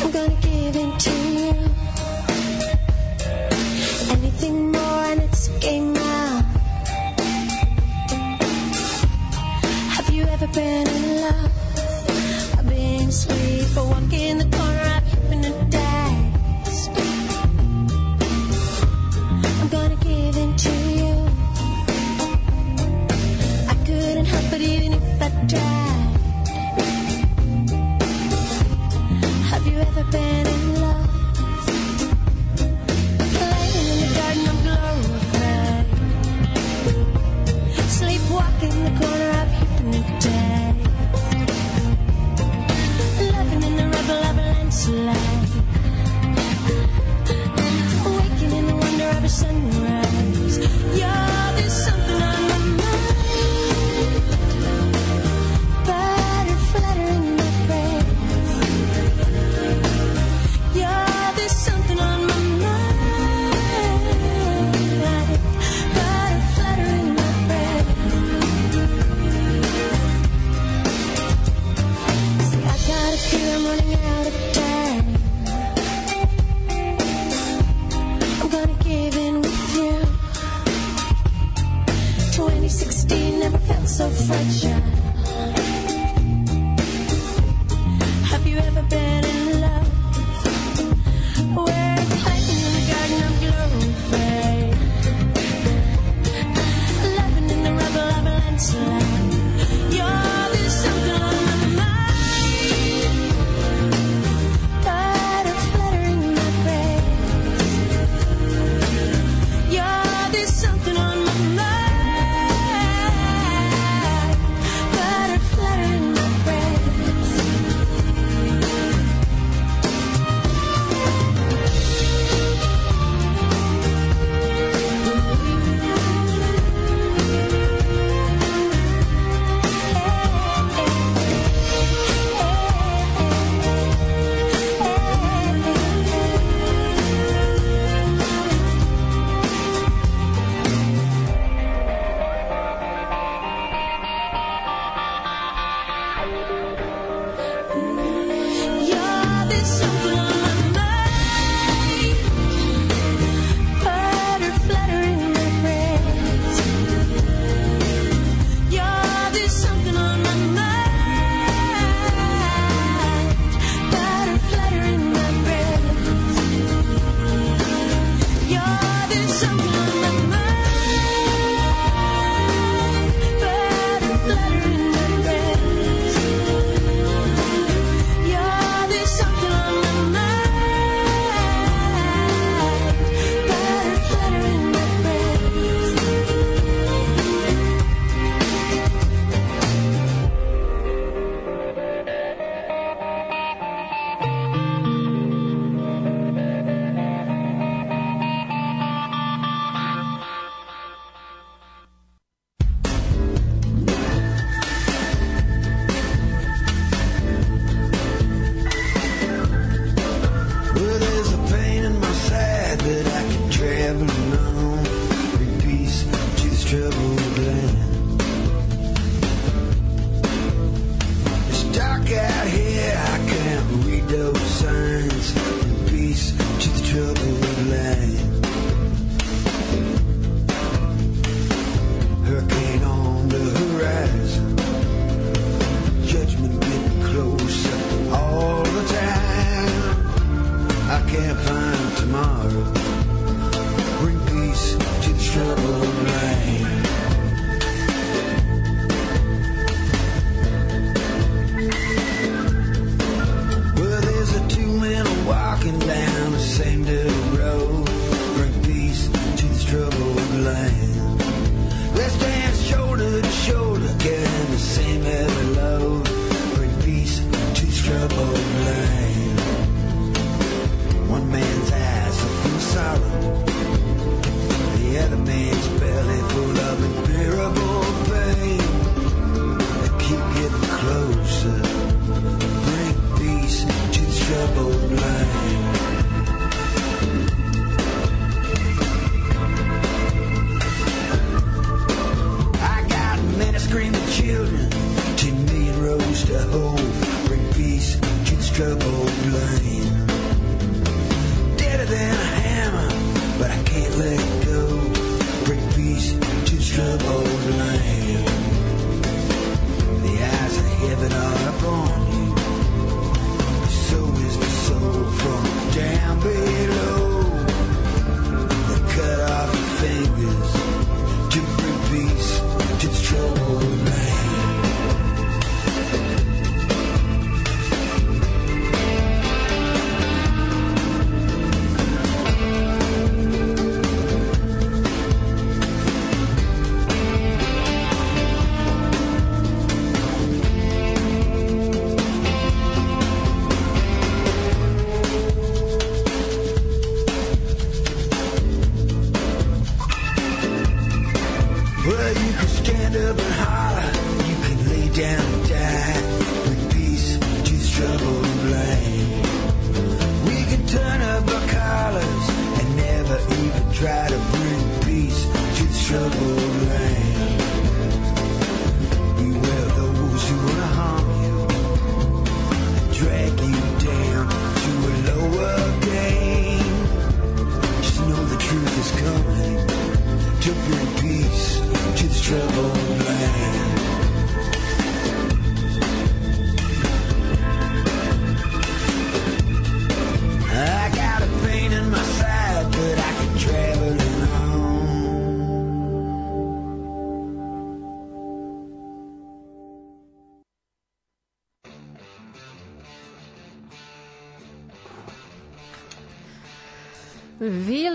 [0.00, 1.52] I'm gonna give in to you.
[4.10, 6.40] Anything more and it's a game now.
[9.90, 10.89] Have you ever been?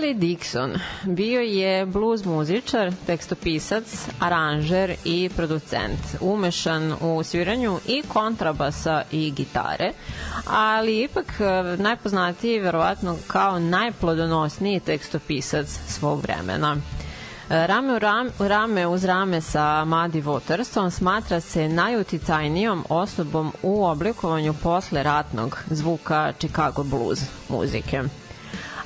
[0.06, 9.02] Willie Dixon bio je blues muzičar, tekstopisac, aranžer i producent, umešan u sviranju i kontrabasa
[9.12, 9.92] i gitare,
[10.46, 16.76] ali ipak eh, najpoznatiji verovatno kao najplodonosniji tekstopisac svog vremena.
[17.50, 23.84] E, Rame u ram, rame uz rame sa Muddy Watersom smatra se najuticajnijom osobom u
[23.84, 28.02] oblikovanju posle ratnog zvuka Chicago blues muzike.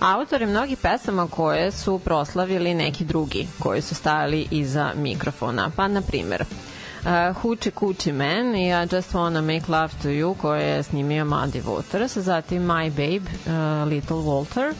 [0.00, 5.70] Autor je mnogih pesama koje su proslavili neki drugi koji su stajali iza mikrofona.
[5.76, 10.34] Pa, na primer, uh, Hoochie Coochie Man i I Just Wanna Make Love to You
[10.34, 14.74] koje je snimio Muddy Waters, zatim My Babe, uh, Little Walter,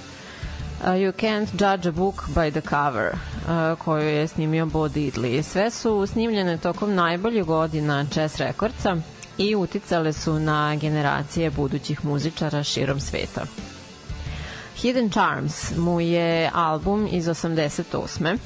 [0.85, 5.43] Uh, you can't judge a book by the cover uh, koju je snimio Bo Diddley.
[5.43, 8.97] Sve su snimljene tokom najboljih godina Chess Recordsa
[9.39, 13.45] i uticale su na generacije budućih muzičara širom sveta.
[14.81, 18.39] Hidden Charms mu je album iz 88.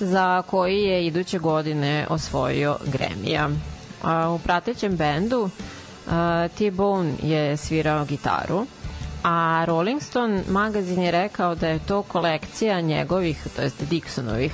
[0.00, 3.48] za koji je iduće godine osvojio Gremija.
[4.34, 5.50] U pratećem bendu
[6.58, 8.66] T-Bone je svirao gitaru,
[9.24, 14.50] a Rolling Stone magazin je rekao da je to kolekcija njegovih, to jest Dixonovih,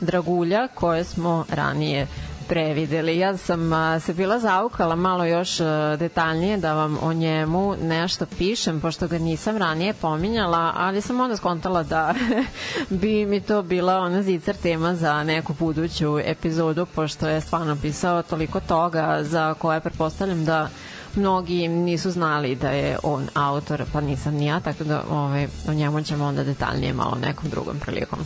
[0.00, 2.06] dragulja koje smo ranije
[2.48, 3.18] prevideli.
[3.18, 8.26] Ja sam a, se bila zaukala malo još a, detaljnije da vam o njemu nešto
[8.38, 12.14] pišem, pošto ga nisam ranije pominjala, ali sam onda skontala da
[13.00, 18.22] bi mi to bila ona zicar tema za neku buduću epizodu, pošto je stvarno pisao
[18.22, 20.68] toliko toga za koje pretpostavljam da
[21.16, 25.74] mnogi nisu znali da je on autor, pa nisam ni ja, tako da ovaj, o
[25.74, 28.18] njemu ćemo onda detaljnije malo nekom drugom prilikom.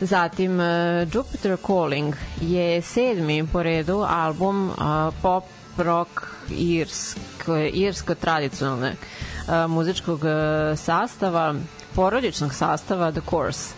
[0.00, 0.66] Zatim, uh,
[1.14, 5.44] Jupiter Calling je sedmi po redu album uh, pop
[5.76, 6.08] rock
[6.50, 11.54] irsko, irsko tradicionalne uh, muzičkog uh, sastava,
[11.94, 13.74] porodičnog sastava The Course,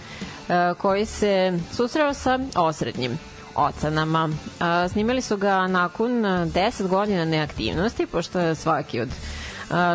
[0.49, 3.18] uh, koji se susreo sa osrednjim
[3.55, 4.29] ocenama.
[4.61, 9.09] A, snimili su ga nakon 10 godina neaktivnosti, pošto je svaki od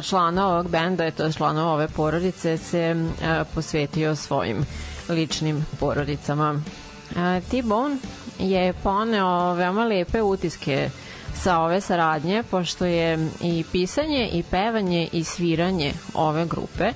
[0.04, 2.96] člana ovog benda, to je članova ove porodice, se
[3.54, 4.66] posvetio svojim
[5.10, 6.62] ličnim porodicama.
[7.52, 7.98] T-Bone
[8.40, 10.90] je poneo veoma lepe utiske
[11.36, 16.92] sa ove saradnje, pošto je i pisanje i pevanje i sviranje ove grupe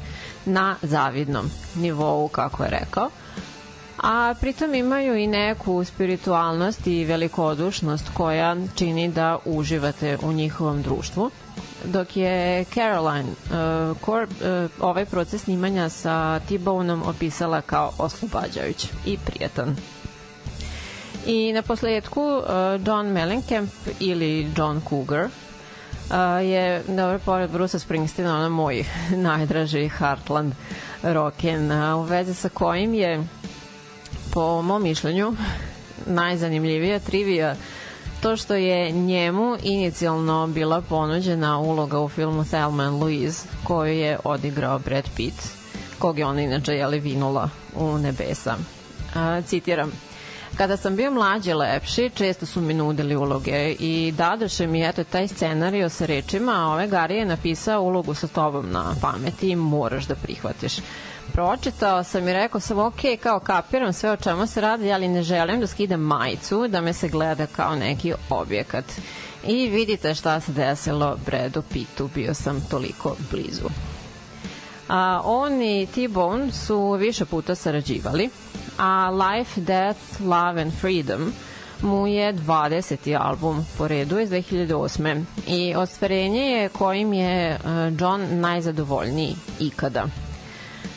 [0.45, 3.10] na zavidnom nivou, kako je rekao
[4.03, 11.32] a pritom imaju i neku spiritualnost i velikodušnost koja čini da uživate u njihovom društvu.
[11.84, 19.18] Dok je Caroline uh, Corp, uh, ovaj proces snimanja sa T-Boneom opisala kao oslobađajuć i
[19.26, 19.76] prijatan.
[21.26, 22.46] I na posledku uh,
[22.86, 23.70] John Mellencamp
[24.00, 28.86] ili John Cougar uh, je, dobro, pored Brusa Springsteena, ono moj
[29.28, 30.54] najdraži Heartland
[31.04, 33.24] rocken, uh, u veze sa kojim je
[34.34, 35.36] po mom mišljenju
[36.06, 37.56] najzanimljivija trivija
[38.22, 44.18] to što je njemu inicijalno bila ponuđena uloga u filmu Thelma and Louise koju je
[44.24, 45.60] odigrao Brad Pitt
[46.00, 48.56] kog je ona inače jeli vinula u nebesa.
[49.16, 49.92] A, citiram,
[50.58, 55.28] Kada sam bio mlađi lepši, često su mi nudili uloge i dadaše mi eto taj
[55.28, 60.06] scenario sa rečima, a ove Gari je napisao ulogu sa tobom na pameti i moraš
[60.06, 60.78] da prihvatiš.
[61.34, 65.24] Pročitao sam i rekao sam, ok, kao kapiram sve o čemu se radi, ali ne
[65.24, 68.86] želim da skidam majicu, da me se gleda kao neki objekat.
[69.48, 73.70] I vidite šta se desilo Bredu Pitu, bio sam toliko blizu.
[74.88, 78.30] A, on i T-Bone su više puta sarađivali,
[78.78, 81.34] a Life, Death, Love and Freedom
[81.82, 83.18] mu je 20.
[83.22, 85.24] album po redu iz 2008.
[85.48, 90.06] I ostvarenje je kojim je uh, John najzadovoljniji ikada.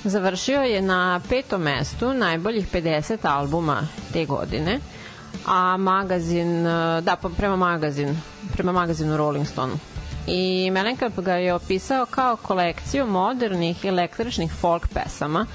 [0.04, 3.82] Završio je na petom mestu najboljih 50 albuma
[4.12, 4.80] te godine,
[5.46, 6.64] a magazin,
[7.00, 8.16] da, pa prema magazin,
[8.52, 9.72] prema magazinu Rolling Stone.
[10.26, 15.46] I Mellencamp ga je opisao kao kolekciju modernih električnih folk pesama,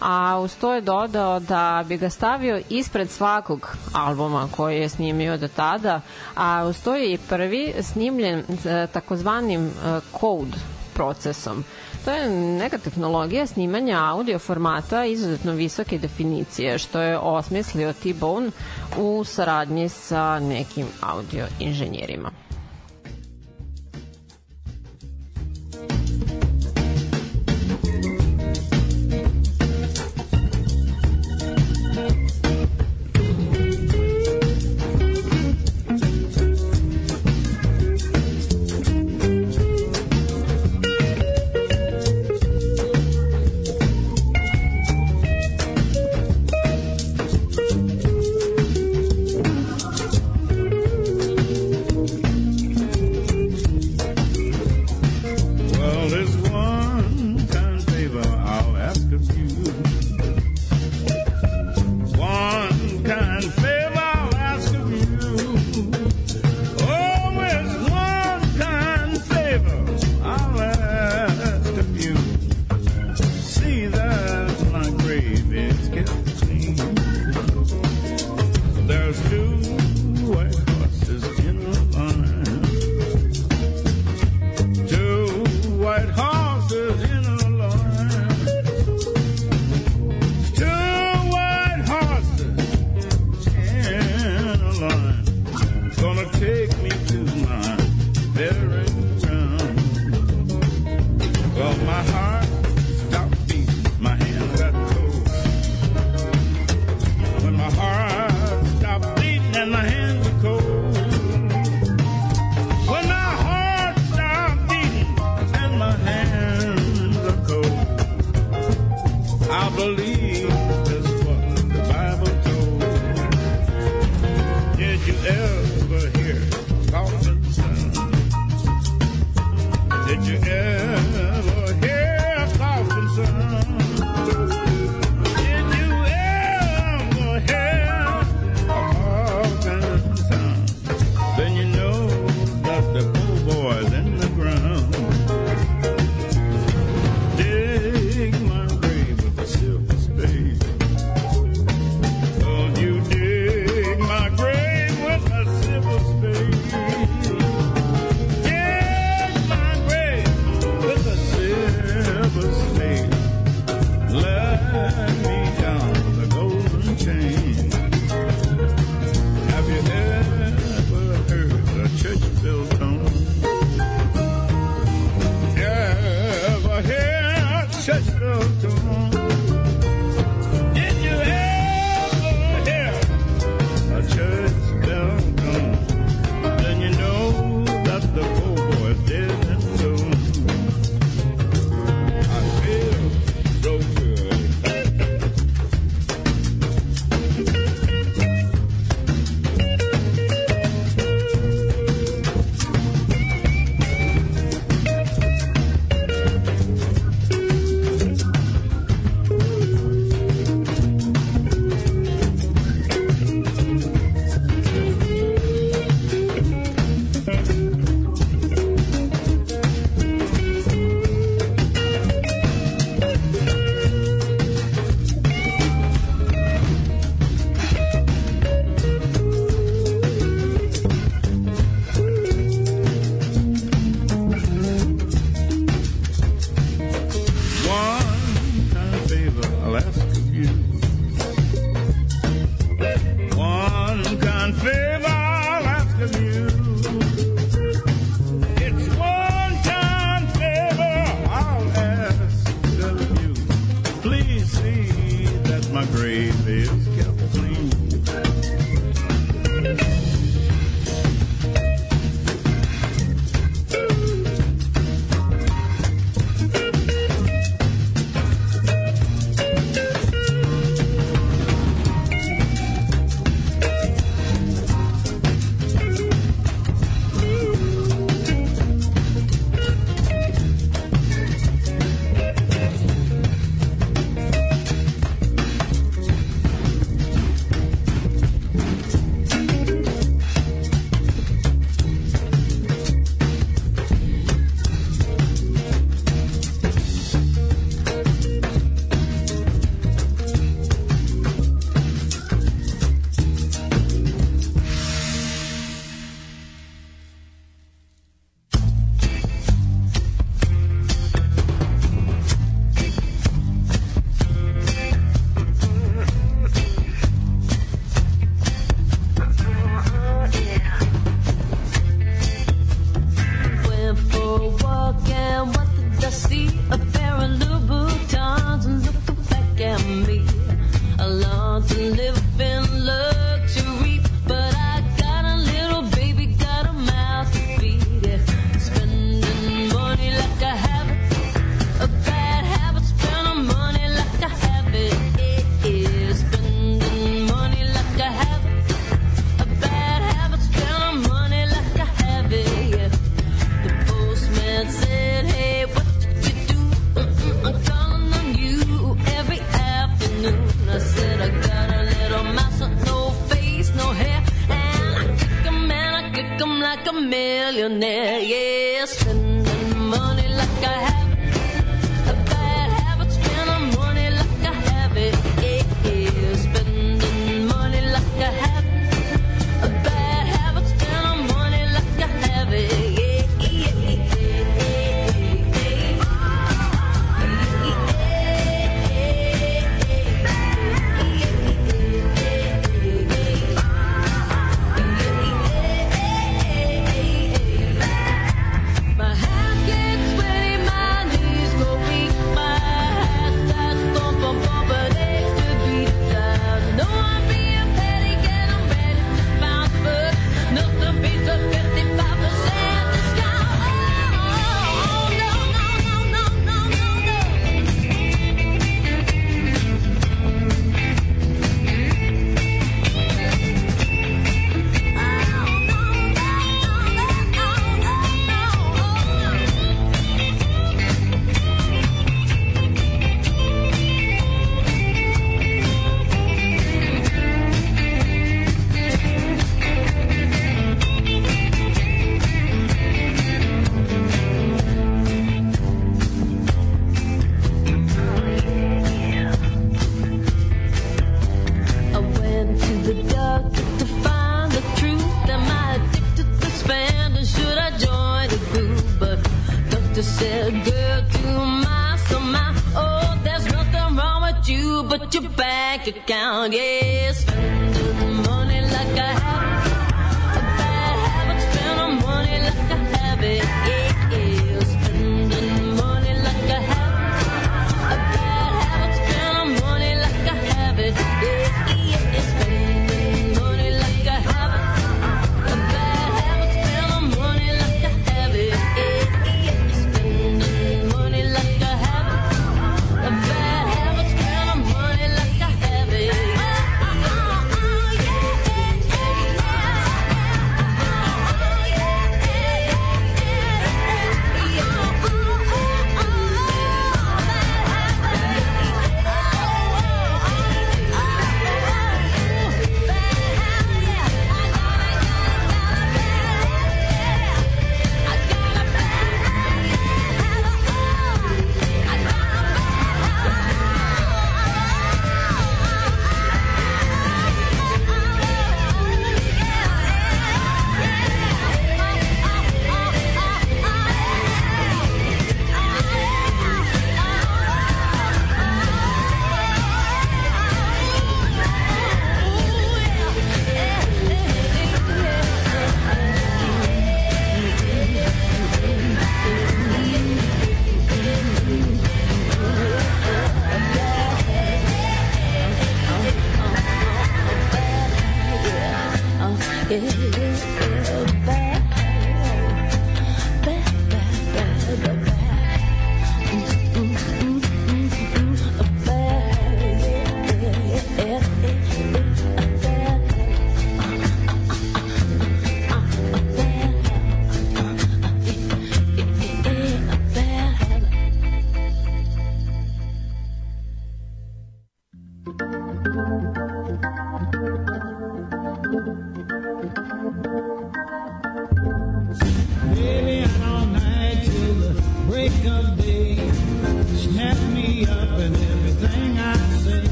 [0.00, 5.36] a uz to je dodao da bi ga stavio ispred svakog albuma koji je snimio
[5.36, 6.00] do tada,
[6.36, 9.70] a uz to je i prvi snimljen e, takozvanim e,
[10.20, 11.64] code procesom.
[12.04, 18.50] To je neka tehnologija snimanja audio formata izuzetno visoke definicije, što je osmislio T-Bone
[18.98, 22.45] u saradnji sa nekim audio inženjerima.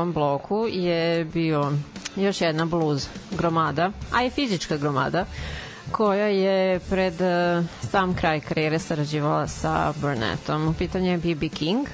[0.00, 1.72] Ovom bloku je bio
[2.16, 5.24] još jedna blues gromada, a i fizička gromada,
[5.92, 10.68] koja je pred eh, sam kraj karijere sarađivala sa Burnettom.
[10.68, 11.48] U pitanju je B.B.
[11.48, 11.86] King,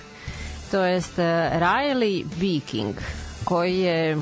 [0.71, 2.67] to jest eh, Riley B.
[2.67, 2.95] King,
[3.45, 4.17] koji je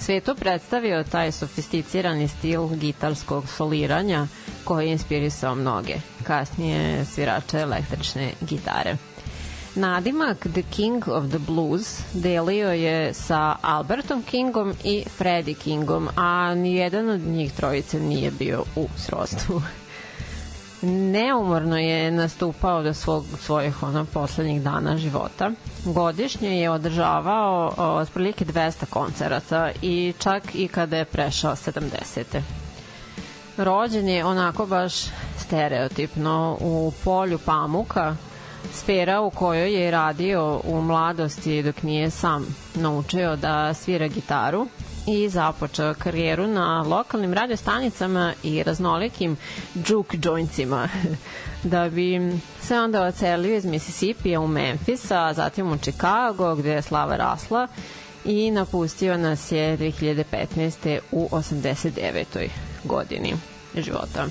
[0.00, 4.26] svetu predstavio taj sofisticirani stil gitarskog soliranja
[4.64, 8.96] koji je inspirisao mnoge kasnije svirače električne gitare.
[9.74, 16.54] Nadimak The King of the Blues delio je sa Albertom Kingom i Freddie Kingom, a
[16.54, 19.62] nijedan od njih trojice nije bio u srodstvu.
[20.82, 25.50] Neumorno je nastupao do svog, svojih ono, poslednjih dana života.
[25.84, 32.40] Godišnje je održavao otprilike 200 koncerata i čak i kada je prešao 70.
[33.56, 34.94] Rođen je onako baš
[35.38, 38.16] stereotipno u polju pamuka,
[38.72, 44.66] sfera u kojoj je radio u mladosti dok nije sam naučio da svira gitaru
[45.06, 49.36] i započeo karijeru na lokalnim radiostanicama i raznolikim
[49.88, 50.88] juke jointsima
[51.72, 56.82] da bi se onda ocelio iz Mississippija u Memphis, a zatim u Chicago gde je
[56.82, 57.68] slava rasla
[58.24, 60.98] i napustio nas je 2015.
[61.12, 62.48] u 89.
[62.84, 63.34] godini
[63.74, 64.26] života.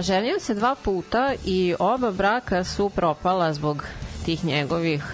[0.00, 3.84] Ženio se dva puta i oba braka su propala zbog
[4.24, 5.04] tih njegovih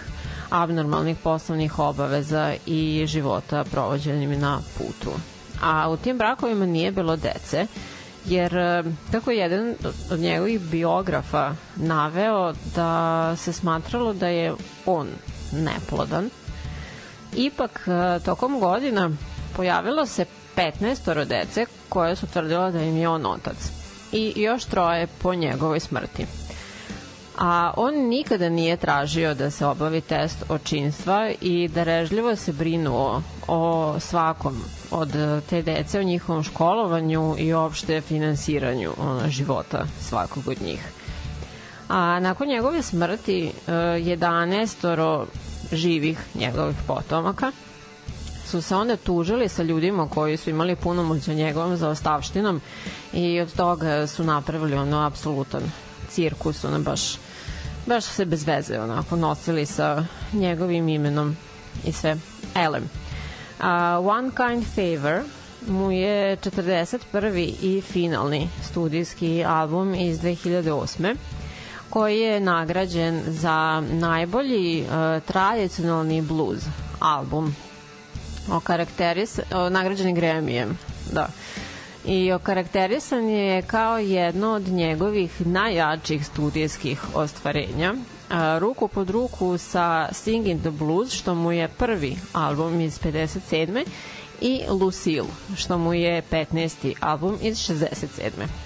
[0.50, 5.10] abnormalnih poslovnih obaveza i života provođenim na putu.
[5.62, 7.66] A u tim brakovima nije bilo dece,
[8.26, 9.74] jer e, kako je jedan
[10.10, 14.54] od njegovih biografa naveo da se smatralo da je
[14.86, 15.08] on
[15.52, 16.30] neplodan
[17.36, 19.10] Ipak, e, tokom godina
[19.56, 20.24] pojavilo se
[20.56, 23.75] 15 dece koje su tvrdila da im je on otac
[24.12, 26.26] i još troje po njegovoj smrti.
[27.38, 33.22] A on nikada nije tražio da se obavi test očinstva i da režljivo se brinuo
[33.48, 35.12] o svakom od
[35.50, 40.88] te dece, o njihovom školovanju i opšte finansiranju ono, života svakog od njih.
[41.88, 45.26] A nakon njegove smrti e, 11
[45.72, 47.52] živih njegovih potomaka
[48.46, 52.60] su se onda tužili sa ljudima koji su imali puno moć za njegovom zaostavštinom
[53.12, 55.62] i od toga su napravili ono apsolutan
[56.10, 57.18] cirkus, ono baš
[57.86, 61.36] baš su se bez veze onako nosili sa njegovim imenom
[61.84, 62.16] i sve.
[62.54, 62.82] Elem.
[63.58, 63.66] Uh,
[64.06, 65.22] One Kind Favor
[65.68, 67.54] mu je 41.
[67.62, 71.16] i finalni studijski album iz 2008
[71.90, 76.62] koji je nagrađen za najbolji uh, tradicionalni blues
[77.00, 77.54] album
[78.50, 80.78] o karakteris, o, nagrađeni Gremijem,
[81.12, 81.28] da.
[82.04, 87.94] I okarakterisan je kao jedno od njegovih najjačih studijskih ostvarenja,
[88.58, 93.84] ruku pod ruku sa Singing the Blues, što mu je prvi album iz 57.
[94.40, 96.94] i Lucille, što mu je 15.
[97.00, 98.65] album iz 67.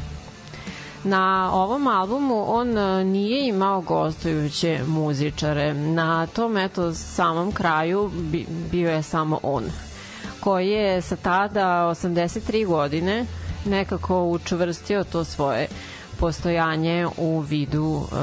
[1.04, 5.74] Na ovom albumu on e, nije imao gostujuće muzičare.
[5.74, 9.64] Na tom eto samom kraju bi, bio je samo on
[10.40, 13.26] koji je sa tada 83 godine
[13.64, 15.68] nekako učvrstio to svoje
[16.18, 18.14] postojanje u vidu e,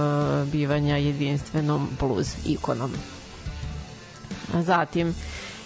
[0.46, 2.92] bivanja jedinstvenom blues ikonom.
[4.54, 5.16] Zatim,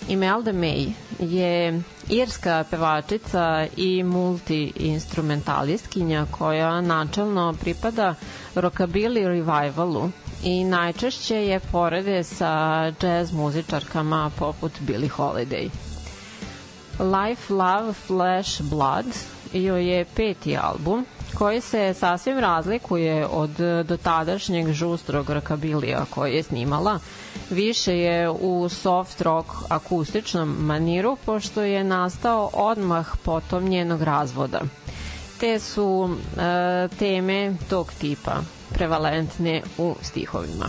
[0.07, 8.15] Imelda May je irska pevačica i multi-instrumentalistkinja koja načalno pripada
[8.55, 10.09] rockabilly revivalu
[10.43, 12.51] i najčešće je porede sa
[13.01, 15.69] jazz muzičarkama poput Billie Holiday.
[16.99, 19.05] Life, Love, Flesh, Blood
[19.53, 21.05] joj je peti album
[21.37, 23.49] koji se sasvim razlikuje od
[23.85, 26.99] dotadašnjeg žustrog rakabilija koji je snimala.
[27.49, 34.61] Više je u soft rock akustičnom maniru pošto je nastao odmah potom njenog razvoda.
[35.39, 38.35] Te su e, teme tog tipa
[38.73, 40.65] prevalentne u stihovima.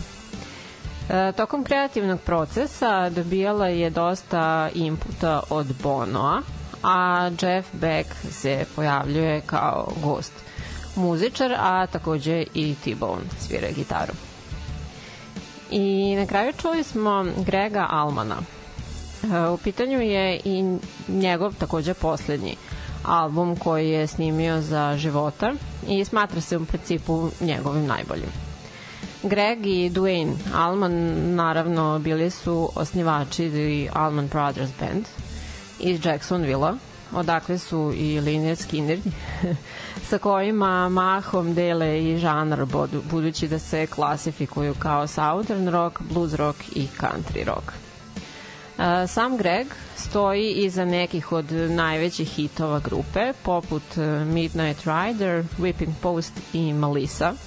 [1.08, 6.42] E, tokom kreativnog procesa dobijala je dosta inputa od Bonoa,
[6.82, 10.32] a Jeff Beck se pojavljuje kao gost
[10.96, 14.12] muzičar, a takođe i T-Bone svira gitaru.
[15.70, 18.36] I na kraju čuli smo Grega Almana.
[19.22, 20.78] E, u pitanju je i
[21.08, 22.56] njegov takođe poslednji
[23.04, 25.52] album koji je snimio za života
[25.88, 28.32] i smatra se u principu njegovim najboljim.
[29.22, 30.92] Greg i Dwayne Allman
[31.34, 35.04] naravno bili su osnivači The Allman Brothers Band
[35.80, 36.74] iz Jacksonville-a,
[37.14, 38.98] odakle su i Lynyrd Skinner,
[40.08, 42.66] sa kojima mahom dele i žanar,
[43.10, 47.72] budući da se klasifikuju kao southern rock, blues rock i country rock.
[49.08, 49.66] Sam Greg
[49.96, 57.34] stoji iza nekih od najvećih hitova grupe, poput Midnight Rider, Whipping Post i Melissa–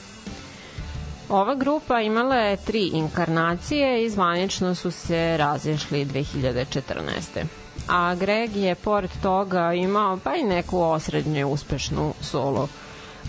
[1.29, 7.64] Ova grupa imala je tri inkarnacije i zvanično su se razišli 2014.
[7.87, 12.67] A Greg je pored toga imao pa i neku osrednje uspešnu solo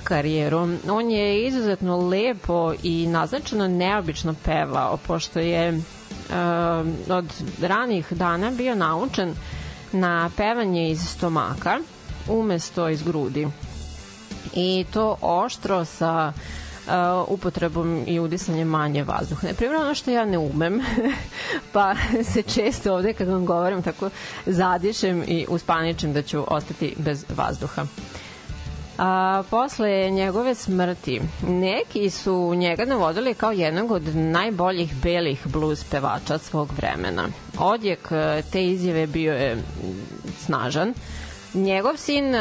[0.05, 0.69] karijeru.
[0.91, 5.83] On je izuzetno lepo i naznačeno neobično pevao, pošto je uh,
[7.09, 7.27] od
[7.63, 9.35] ranih dana bio naučen
[9.93, 11.79] na pevanje iz stomaka
[12.29, 13.49] umesto iz grudi.
[14.55, 19.49] I to oštro sa uh, uh, upotrebom i udisanjem manje vazduha.
[19.49, 20.81] Naprimjer, ono što ja ne umem,
[21.73, 21.95] pa
[22.33, 24.11] se često ovde kad vam govorim tako
[24.47, 27.87] zadišem i uspaničem da ću ostati bez vazduha.
[28.99, 36.39] A, posle njegove smrti neki su njega navodili kao jednog od najboljih belih blues pevača
[36.39, 37.29] svog vremena.
[37.59, 39.63] Odjek e, te izjave bio je
[40.39, 40.95] snažan,
[41.57, 42.41] Njegov sin uh,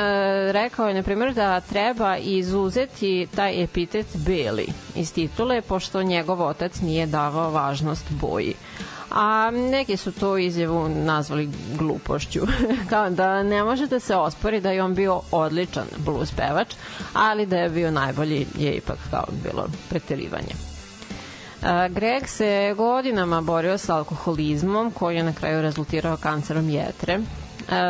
[0.52, 6.82] rekao je, na primjer, da treba izuzeti taj epitet beli iz titule, pošto njegov otac
[6.82, 8.54] nije davao važnost boji.
[9.12, 12.40] A neki su to izjavu nazvali glupošću.
[12.90, 16.76] Kao da ne može da se ospori da je on bio odličan blues pevač,
[17.14, 20.56] ali da je bio najbolji je ipak kao bilo preterivanje.
[21.90, 27.45] Greg se godinama borio sa alkoholizmom koji je na kraju rezultirao kancerom jetre E,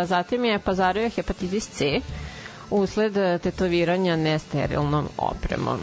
[0.05, 2.01] zatim je pazario hepatitis C
[2.69, 5.79] usled tetoviranja nesterilnom opremom.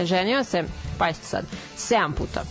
[0.00, 0.64] Ženio se,
[0.98, 1.44] pa jeste sad,
[1.78, 2.42] 7 puta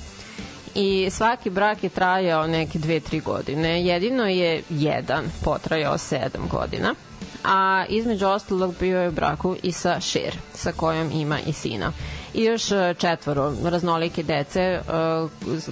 [0.76, 3.86] i svaki brak je trajao neke dve, tri godine.
[3.86, 6.96] Jedino je jedan potrajao sedam godina
[7.44, 11.92] a između ostalog bio je u braku i sa Cher, sa kojom ima i sina.
[12.34, 14.82] I još e, četvoro raznolike dece e,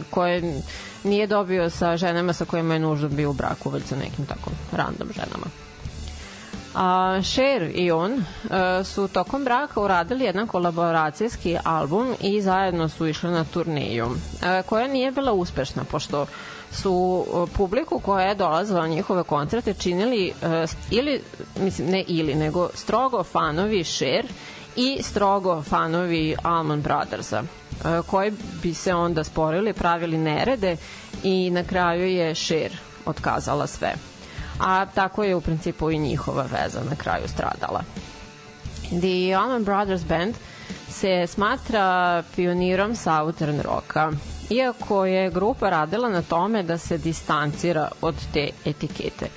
[0.09, 0.61] koje
[1.03, 4.51] nije dobio sa ženama sa kojima je nužno bio u braku, već sa nekim tako
[4.71, 5.45] random ženama.
[6.75, 8.21] A Cher i on uh,
[8.85, 14.15] su tokom braka uradili jedan kolaboracijski album i zajedno su išli na turneju, uh,
[14.65, 16.25] koja nije bila uspešna, pošto
[16.71, 20.33] su uh, publiku koja je dolazila na njihove koncerte činili
[20.89, 21.21] ili,
[21.59, 24.25] mislim, ne ili, nego strogo fanovi Cher
[24.75, 27.43] i strogo fanovi Alman Brothersa
[28.07, 28.31] koji
[28.63, 30.77] bi se onda sporili, pravili nerede
[31.23, 32.71] i na kraju je Cher
[33.05, 33.93] otkazala sve
[34.61, 37.83] a tako je u principu i njihova veza na kraju stradala.
[38.83, 40.35] The Allman Brothers Band
[40.89, 44.11] se smatra pionirom Southern rocka,
[44.49, 49.27] iako je grupa radila na tome da se distancira od te etikete.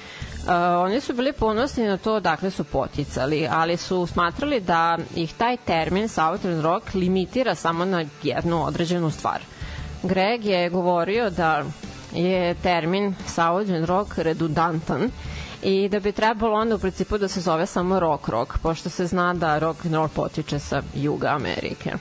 [0.45, 0.51] Uh,
[0.85, 5.57] oni su bili ponosni na to dakle su poticali, ali su smatrali da ih taj
[5.57, 9.41] termin Southern rock limitira samo na jednu određenu stvar.
[10.03, 11.65] Greg je govorio da
[12.13, 15.11] je termin Southern rock redundantan
[15.63, 19.07] i da bi trebalo onda u principu da se zove samo rock rock, pošto se
[19.07, 21.93] zna da rock and roll potiče sa juga Amerike.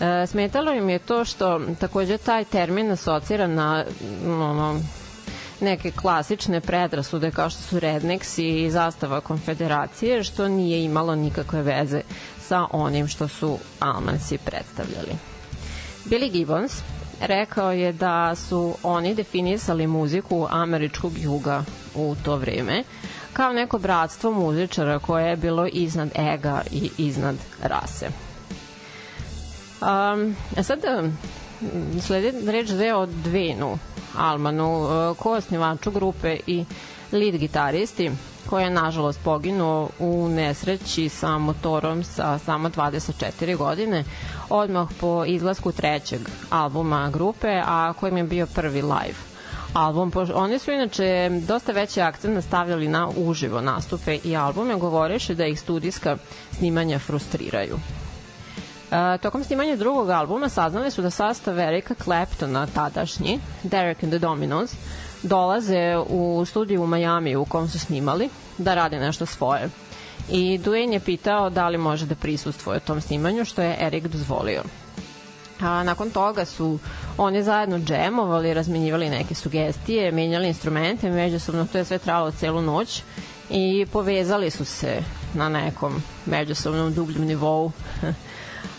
[0.00, 3.84] E, smetalo im je to što takođe taj termin asocira na
[4.26, 4.80] ono,
[5.60, 12.00] neke klasične predrasude kao što su Rednex i zastava konfederacije, što nije imalo nikakve veze
[12.40, 15.16] sa onim što su Almansi predstavljali.
[16.04, 16.72] Billy Gibbons,
[17.20, 21.64] rekao je da su oni definisali muziku američkog juga
[21.94, 22.84] u to vreme
[23.32, 28.08] kao neko bratstvo muzičara koje je bilo iznad ega i iznad rase.
[29.80, 30.80] Um, sad
[32.02, 33.78] sledi reč dve o Dvenu
[34.16, 36.64] Almanu, uh, ko osnivaču grupe i
[37.12, 38.10] lead gitaristi
[38.48, 44.04] koji je nažalost poginuo u nesreći sa motorom sa samo 24 godine
[44.50, 46.20] odmah po izlasku trećeg
[46.50, 49.18] albuma grupe, a kojim je bio prvi live
[49.72, 50.12] album.
[50.34, 55.60] Oni su inače dosta veći akcent nastavljali na uživo nastupe i albume, govoreši da ih
[55.60, 56.16] studijska
[56.58, 57.78] snimanja frustriraju.
[58.90, 64.18] E, tokom snimanja drugog albuma saznali su da sastav Erika Claptona, tadašnji, Derek and the
[64.18, 64.74] Dominos,
[65.22, 68.28] dolaze u studiju u Majami u kom su snimali
[68.58, 69.68] da rade nešto svoje.
[70.30, 74.62] I Dwayne je pitao da li može da prisustvuje tom snimanju, što je Erik dozvolio.
[75.60, 76.78] A nakon toga su
[77.16, 83.02] oni zajedno džemovali, razmenjivali neke sugestije, menjali instrumente, međusobno to je sve trajalo celu noć
[83.50, 85.02] i povezali su se
[85.34, 87.72] na nekom međusobnom dubljem nivou.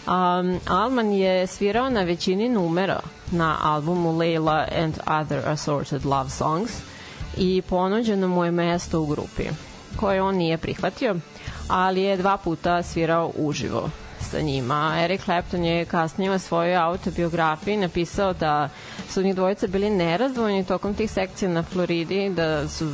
[0.10, 3.00] Um, Alman je svirao na većini numera
[3.32, 6.72] na albumu Layla and Other Assorted Love Songs
[7.38, 9.44] i ponuđeno mu je mesto u grupi,
[9.96, 11.16] koje on nije prihvatio,
[11.68, 13.90] ali je dva puta svirao uživo
[14.22, 14.96] sa njima.
[15.00, 18.70] Eric Clapton je kasnije u svojoj autobiografiji napisao da
[19.10, 22.94] su njih dvojica bili nerazdvojni tokom tih sekcija na Floridi, da su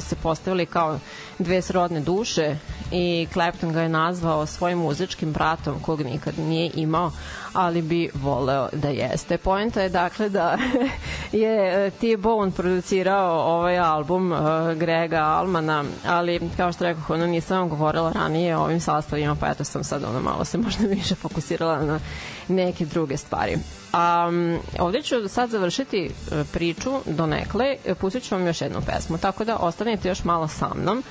[0.00, 0.98] se postavili kao
[1.38, 2.56] dve srodne duše
[2.90, 7.12] i Clapton ga je nazvao svojim muzičkim bratom kog nikad nije imao,
[7.52, 9.38] ali bi voleo da jeste.
[9.38, 10.58] Poenta je dakle da
[11.32, 14.38] je T-Bone producirao ovaj album uh,
[14.76, 19.48] Grega Almana, ali kao što rekao, ono nisam vam govorila ranije o ovim sastavima, pa
[19.48, 22.00] eto sam sad ono malo se možda više fokusirala na
[22.48, 23.56] neke druge stvari.
[23.94, 29.18] Um, ovde ću sad završiti uh, priču do nekle, pustit ću vam još jednu pesmu,
[29.18, 31.02] tako da ostanite još malo sa mnom.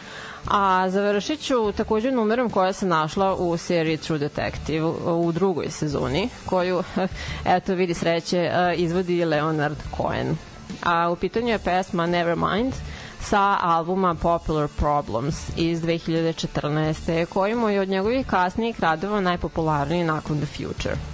[0.48, 6.30] A završit ću takođe numerom koja se našla u seriji True Detective u drugoj sezoni,
[6.46, 6.84] koju,
[7.56, 10.38] eto vidi sreće, izvodi Leonard Cohen.
[10.84, 12.74] A u pitanju je pesma Nevermind
[13.22, 17.26] sa albuma Popular Problems iz 2014.
[17.26, 21.13] koji je od njegovih kasnijih radova najpopularniji nakon The Future.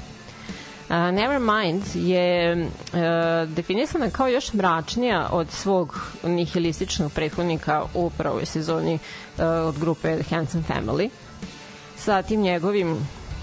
[0.89, 8.93] Uh, Nevermind je uh, definisana kao još mračnija od svog nihilističnog prethodnika u prvoj sezoni
[8.93, 11.09] uh, od grupe Hanson Family
[11.97, 12.97] sa tim njegovim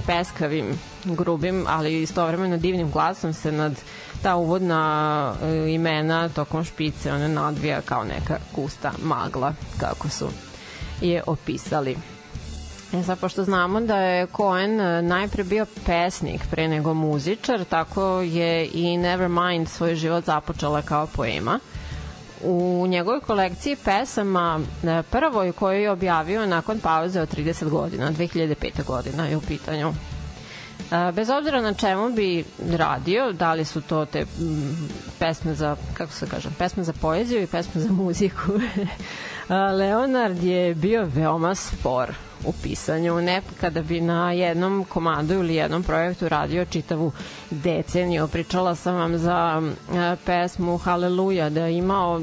[0.07, 0.67] peskavim,
[1.05, 3.81] grubim, ali istovremeno divnim glasom se nad
[4.23, 10.29] ta uvodna uh, imena tokom špice one nadvija kao neka gusta magla, kako su
[11.01, 11.97] je opisali.
[12.97, 18.21] E sad, pošto znamo da je Cohen e, najpre bio pesnik pre nego muzičar, tako
[18.21, 21.59] je i Nevermind svoj život započela kao poema.
[22.45, 28.85] U njegovoj kolekciji pesama, e, prvoj koju je objavio nakon pauze od 30 godina, 2005.
[28.87, 29.93] godina je u pitanju.
[31.13, 36.13] Bez obzira na čemu bi radio, da li su to te mm, pesme za, kako
[36.13, 38.53] se kaže, pesme za poeziju i pesme za muziku,
[39.79, 42.15] Leonard je bio veoma spor
[42.47, 43.21] u pisanju.
[43.21, 47.13] Ne kada bi na jednom komadu ili jednom projektu radio čitavu
[47.51, 48.29] deceniju.
[48.29, 49.63] Pričala sam vam za
[49.93, 52.21] a, pesmu Haleluja da je imao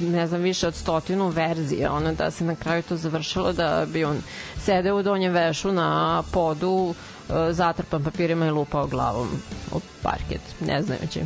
[0.00, 4.04] ne znam, više od stotinu verzija, ono da se na kraju to završilo da bi
[4.04, 4.16] on
[4.58, 6.94] sedeo u donjem vešu na podu,
[7.30, 9.28] e, zatrpan papirima i lupao glavom
[9.72, 11.20] u parket, ne znajući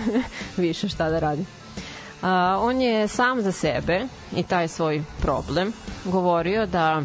[0.56, 1.44] više šta da radi.
[2.22, 4.06] A, on je sam za sebe
[4.36, 5.72] i taj svoj problem
[6.04, 7.02] govorio da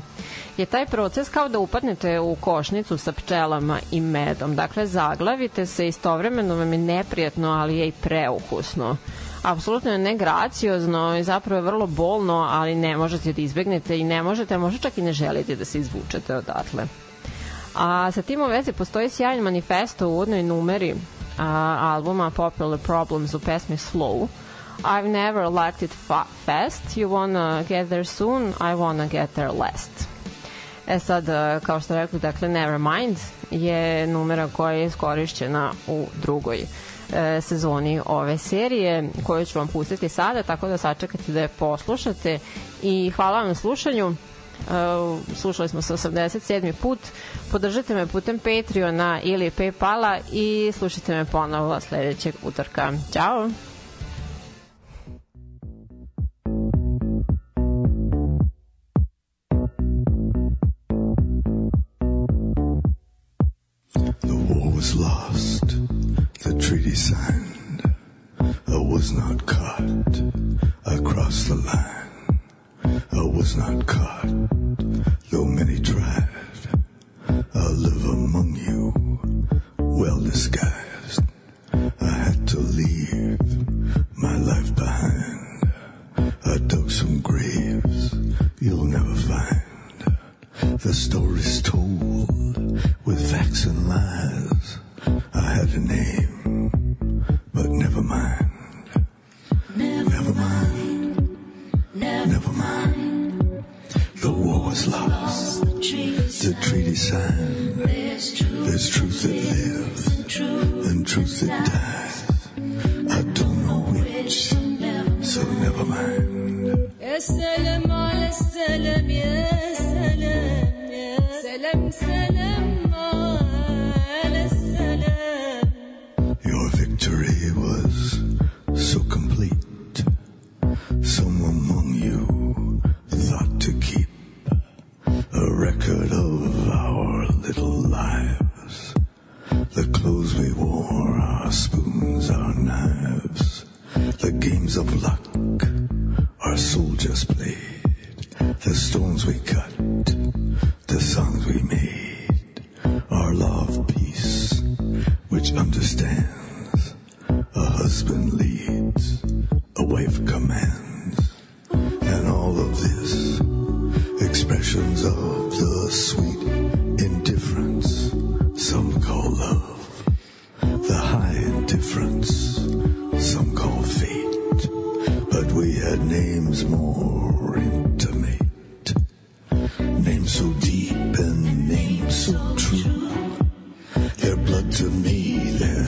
[0.58, 4.56] je taj proces kao da upadnete u košnicu sa pčelama i medom.
[4.56, 8.98] Dakle, zaglavite se, istovremeno vam je neprijatno, ali je i preukusno
[9.46, 14.24] apsolutno je negraciozno i zapravo je vrlo bolno, ali ne možete da izbegnete i ne
[14.24, 16.86] možete, možda čak i ne želite da se izvučete odatle.
[17.76, 20.96] A sa tim u vezi postoji sjajan manifesto u uvodnoj numeri
[21.38, 24.28] a, albuma Popular Problems u pesmi Slow.
[24.84, 29.52] I've never liked it fa fast, you wanna get there soon, I wanna get there
[29.52, 29.91] last.
[30.88, 33.18] E sad, a, kao što rekli, dakle, Nevermind
[33.52, 36.65] je numera koja je iskorišćena u drugoj
[37.14, 42.39] e, sezoni ove serije koju ću vam pustiti sada, tako da sačekate da je poslušate
[42.81, 44.15] i hvala vam na slušanju.
[44.60, 46.73] Uh, slušali smo se 87.
[46.73, 46.99] put
[47.52, 52.93] podržite me putem Patreona ili Paypala i slušajte me ponovo sledećeg utorka.
[53.14, 53.49] Ćao!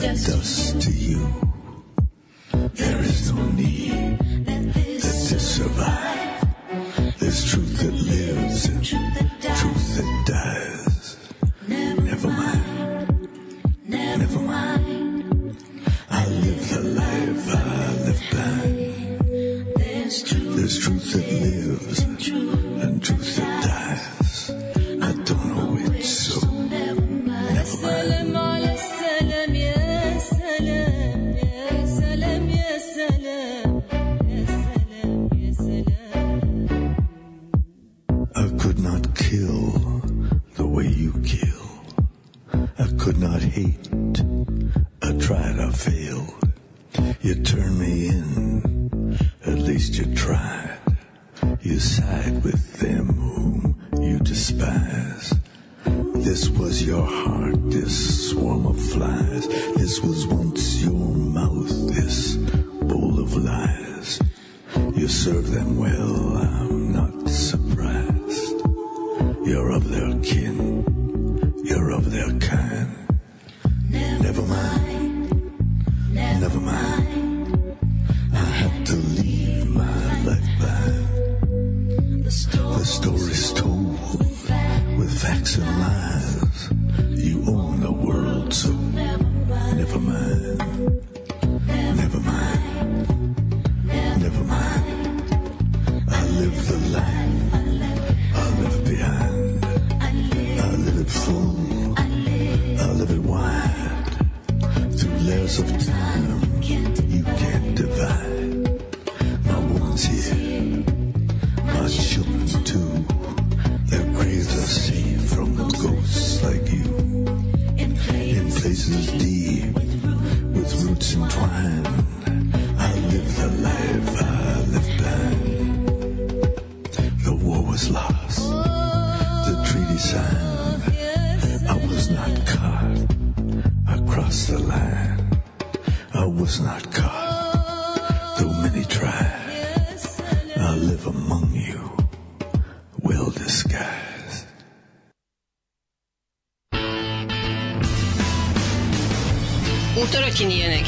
[0.08, 1.28] Their dust to you.
[2.52, 6.48] There is no need that this survive.
[7.18, 9.14] There's truth that lives and truth
[9.96, 11.16] that dies.
[11.66, 13.28] Never mind.
[13.84, 15.56] Never mind.
[16.10, 18.68] I live the life I live by.
[19.76, 23.47] There's truth There's truth that lives and truth that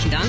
[0.01, 0.29] neki dan,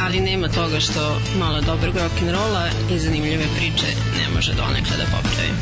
[0.00, 3.86] ali nema toga što malo dobrog rock'n'rolla i zanimljive priče
[4.18, 5.52] ne može donekle da popravi.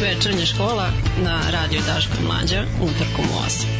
[0.00, 0.88] Večernja škola
[1.22, 3.75] na Radio Daško Mlađa utorkom u 8.